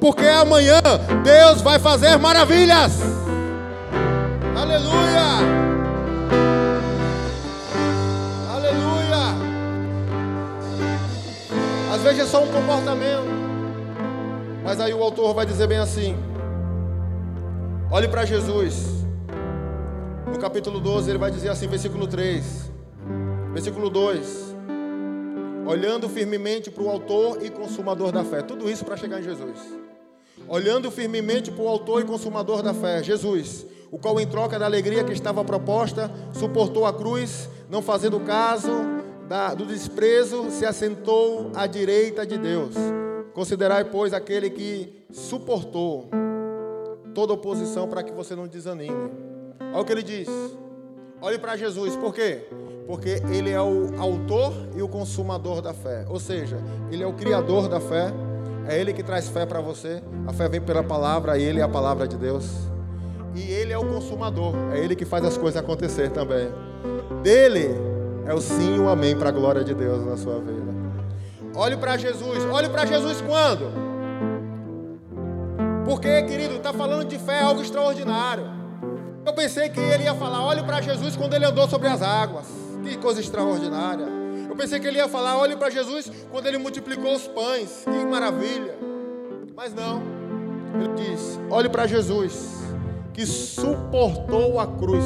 [0.02, 0.82] porque amanhã
[1.24, 3.25] Deus vai fazer maravilhas.
[4.66, 5.22] Aleluia!
[8.52, 9.26] Aleluia!
[11.94, 13.28] Às vezes é só um comportamento,
[14.64, 16.18] mas aí o autor vai dizer bem assim.
[17.92, 19.06] Olhe para Jesus.
[20.34, 22.72] No capítulo 12, ele vai dizer assim, versículo 3.
[23.54, 24.56] Versículo 2.
[25.68, 28.42] Olhando firmemente para o autor e consumador da fé.
[28.42, 29.60] Tudo isso para chegar em Jesus.
[30.48, 34.66] Olhando firmemente para o autor e consumador da fé, Jesus, o qual, em troca da
[34.66, 38.72] alegria que estava proposta, suportou a cruz, não fazendo caso
[39.28, 42.76] da, do desprezo, se assentou à direita de Deus.
[43.34, 46.10] Considerai, pois, aquele que suportou
[47.14, 49.12] toda oposição para que você não desanime.
[49.74, 50.28] Olha o que ele diz.
[51.22, 52.48] Olhe para Jesus, por quê?
[52.86, 56.06] Porque ele é o autor e o consumador da fé.
[56.08, 56.58] Ou seja,
[56.92, 58.14] ele é o criador da fé.
[58.68, 60.04] É ele que traz fé para você.
[60.28, 62.75] A fé vem pela palavra e ele é a palavra de Deus.
[63.36, 64.54] E ele é o consumador.
[64.74, 66.50] É ele que faz as coisas acontecer também.
[67.22, 67.70] Dele
[68.26, 70.74] é o sim e o amém para a glória de Deus na sua vida.
[71.54, 72.44] Olhe para Jesus.
[72.52, 73.72] Olhe para Jesus quando?
[75.86, 78.46] Porque, querido, está falando de fé, é algo extraordinário.
[79.26, 82.48] Eu pensei que ele ia falar, olhe para Jesus quando ele andou sobre as águas.
[82.84, 84.06] Que coisa extraordinária.
[84.50, 87.84] Eu pensei que ele ia falar, olhe para Jesus quando ele multiplicou os pães.
[87.84, 88.76] Que maravilha.
[89.56, 90.02] Mas não.
[90.76, 92.64] Ele diz, olhe para Jesus,
[93.16, 95.06] que suportou a cruz.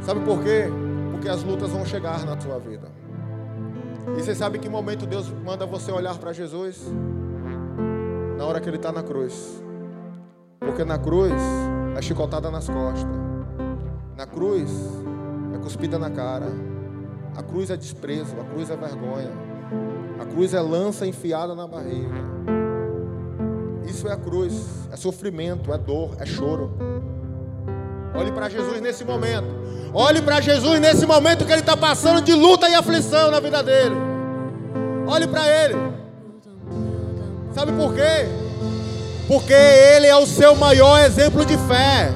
[0.00, 0.66] Sabe por quê?
[1.10, 2.88] Porque as lutas vão chegar na sua vida.
[4.16, 6.90] E você sabe que momento Deus manda você olhar para Jesus?
[8.42, 9.62] na hora que ele está na cruz.
[10.58, 11.32] Porque na cruz
[11.96, 13.06] é chicotada nas costas.
[14.16, 14.68] Na cruz
[15.54, 16.48] é cuspida na cara.
[17.36, 19.30] A cruz é desprezo, a cruz é vergonha.
[20.20, 22.10] A cruz é lança enfiada na barriga.
[23.86, 26.76] Isso é a cruz, é sofrimento, é dor, é choro.
[28.14, 29.48] Olhe para Jesus nesse momento.
[29.94, 33.62] Olhe para Jesus nesse momento que ele está passando de luta e aflição na vida
[33.62, 33.96] dele.
[35.06, 35.74] Olhe para ele.
[37.52, 38.26] Sabe por quê?
[39.28, 42.12] Porque ele é o seu maior exemplo de fé.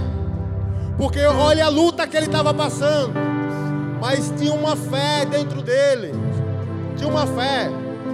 [0.97, 3.13] Porque olha a luta que ele estava passando.
[4.01, 6.15] Mas tinha uma fé dentro dele.
[6.97, 7.71] Tinha uma fé.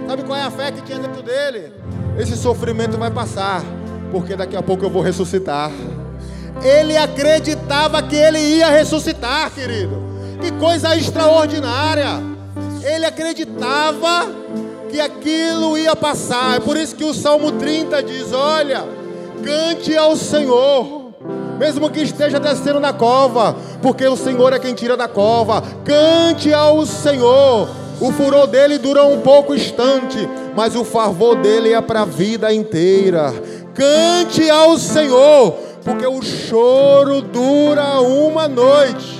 [0.07, 1.73] Sabe qual é a fé que tinha dentro dele?
[2.17, 3.63] Esse sofrimento vai passar.
[4.11, 5.71] Porque daqui a pouco eu vou ressuscitar.
[6.63, 10.01] Ele acreditava que ele ia ressuscitar, querido.
[10.39, 12.21] Que coisa extraordinária.
[12.83, 14.27] Ele acreditava
[14.89, 16.57] que aquilo ia passar.
[16.57, 18.83] É por isso que o Salmo 30 diz: Olha,
[19.43, 21.11] cante ao Senhor,
[21.57, 25.63] mesmo que esteja descendo na cova, porque o Senhor é quem tira da cova.
[25.83, 27.67] Cante ao Senhor.
[27.99, 32.53] O furor dele dura um pouco instante, mas o favor dele é para a vida
[32.53, 33.33] inteira.
[33.73, 39.19] Cante ao Senhor, porque o choro dura uma noite,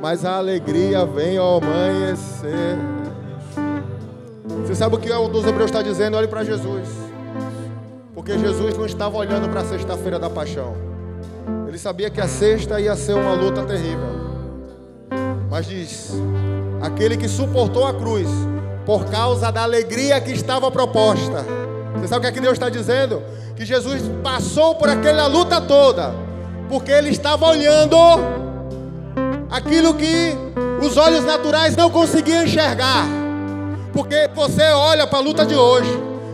[0.00, 2.78] mas a alegria vem ao amanhecer.
[4.62, 6.16] Você sabe o que o dos Hebreus está dizendo?
[6.16, 6.88] Olhe para Jesus.
[8.14, 10.74] Porque Jesus não estava olhando para a sexta-feira da paixão.
[11.66, 14.20] Ele sabia que a sexta ia ser uma luta terrível.
[15.50, 16.12] Mas diz:
[16.80, 18.28] aquele que suportou a cruz
[18.84, 21.44] por causa da alegria que estava proposta.
[21.96, 23.22] Você sabe o que, é que Deus está dizendo?
[23.56, 26.14] Que Jesus passou por aquela luta toda,
[26.68, 27.96] porque ele estava olhando
[29.50, 30.34] aquilo que
[30.80, 33.04] os olhos naturais não conseguiam enxergar.
[33.92, 35.90] Porque você olha para a luta de hoje,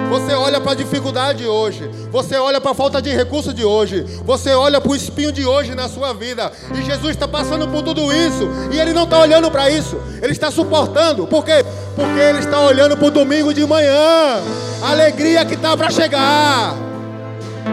[0.09, 3.65] você olha para a dificuldade de hoje, você olha para a falta de recurso de
[3.65, 7.67] hoje, você olha para o espinho de hoje na sua vida, e Jesus está passando
[7.69, 11.65] por tudo isso, e Ele não está olhando para isso, Ele está suportando, por quê?
[11.95, 14.43] Porque Ele está olhando para o domingo de manhã,
[14.83, 16.75] a alegria que está para chegar,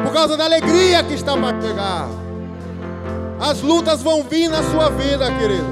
[0.03, 2.09] por causa da alegria que está para chegar.
[3.39, 5.67] As lutas vão vir na sua vida, querido,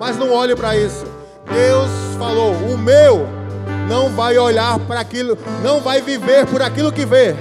[0.00, 1.04] mas não olhe para isso.
[1.52, 3.37] Deus falou: o meu
[3.88, 7.34] não vai olhar para aquilo, não vai viver por aquilo que vê,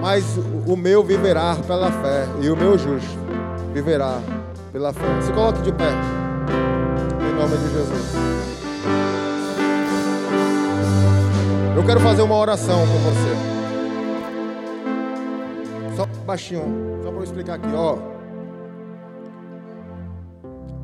[0.00, 3.18] mas o meu viverá pela fé, e o meu justo
[3.72, 4.20] viverá
[4.70, 5.20] pela fé.
[5.22, 5.90] Se coloque de pé,
[7.20, 8.14] em nome de Jesus.
[11.74, 13.34] Eu quero fazer uma oração com você.
[15.96, 17.96] Só baixinho, só para eu explicar aqui, ó.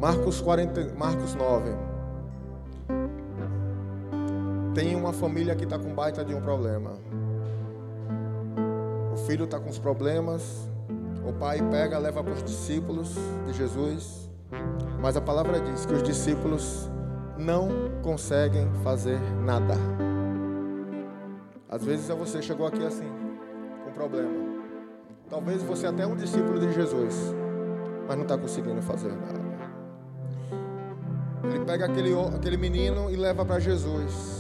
[0.01, 1.89] Marcos 40, Marcos 9.
[4.74, 6.92] Tem uma família que está com baita de um problema.
[9.12, 10.68] O filho está com os problemas.
[11.26, 13.16] O pai pega, leva para os discípulos
[13.46, 14.30] de Jesus.
[15.00, 16.88] Mas a palavra diz que os discípulos
[17.36, 17.68] não
[18.02, 19.74] conseguem fazer nada.
[21.68, 23.08] Às vezes você chegou aqui assim,
[23.84, 24.50] com problema.
[25.28, 27.34] Talvez você até é um discípulo de Jesus,
[28.06, 29.40] mas não está conseguindo fazer nada.
[31.44, 34.39] Ele pega aquele, aquele menino e leva para Jesus.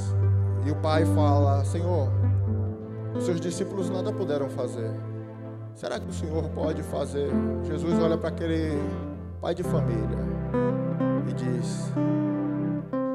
[0.66, 2.08] E o pai fala: Senhor,
[3.16, 4.90] os seus discípulos nada puderam fazer.
[5.74, 7.30] Será que o Senhor pode fazer?
[7.64, 8.78] Jesus olha para aquele
[9.40, 10.18] pai de família
[11.28, 11.90] e diz: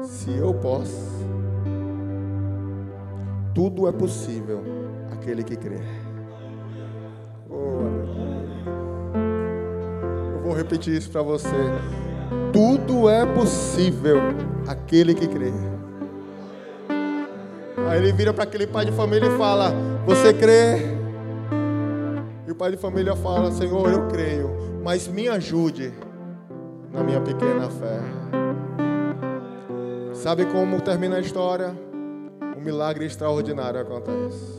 [0.02, 1.24] Se eu posso,
[3.54, 4.62] tudo é possível
[5.12, 5.80] aquele que crê.
[10.34, 11.56] Eu vou repetir isso para você.
[12.52, 14.18] Tudo é possível
[14.66, 15.52] aquele que crê.
[17.88, 19.72] Aí ele vira para aquele pai de família e fala:
[20.04, 20.96] Você crê?
[22.46, 24.50] E o pai de família fala: Senhor, eu creio,
[24.82, 25.92] mas me ajude
[26.92, 28.00] na minha pequena fé.
[30.14, 31.74] Sabe como termina a história?
[32.56, 34.56] Um milagre extraordinário acontece.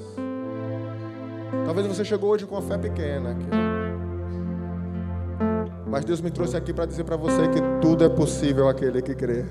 [1.66, 3.32] Talvez você chegou hoje com a fé pequena.
[3.32, 3.48] Aqui.
[5.90, 9.16] Mas Deus me trouxe aqui para dizer para você que tudo é possível aquele que
[9.16, 9.46] crê.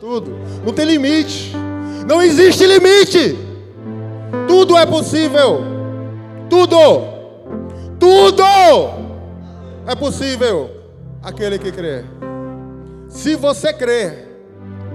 [0.00, 0.32] Tudo.
[0.64, 1.52] Não tem limite.
[2.06, 3.38] Não existe limite.
[4.48, 5.60] Tudo é possível.
[6.48, 6.76] Tudo.
[7.98, 8.42] Tudo
[9.86, 10.70] é possível
[11.22, 12.04] aquele que crê.
[13.08, 14.28] Se você crer,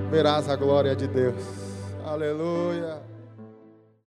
[0.10, 1.36] verás a glória de Deus.
[2.06, 2.98] Aleluia.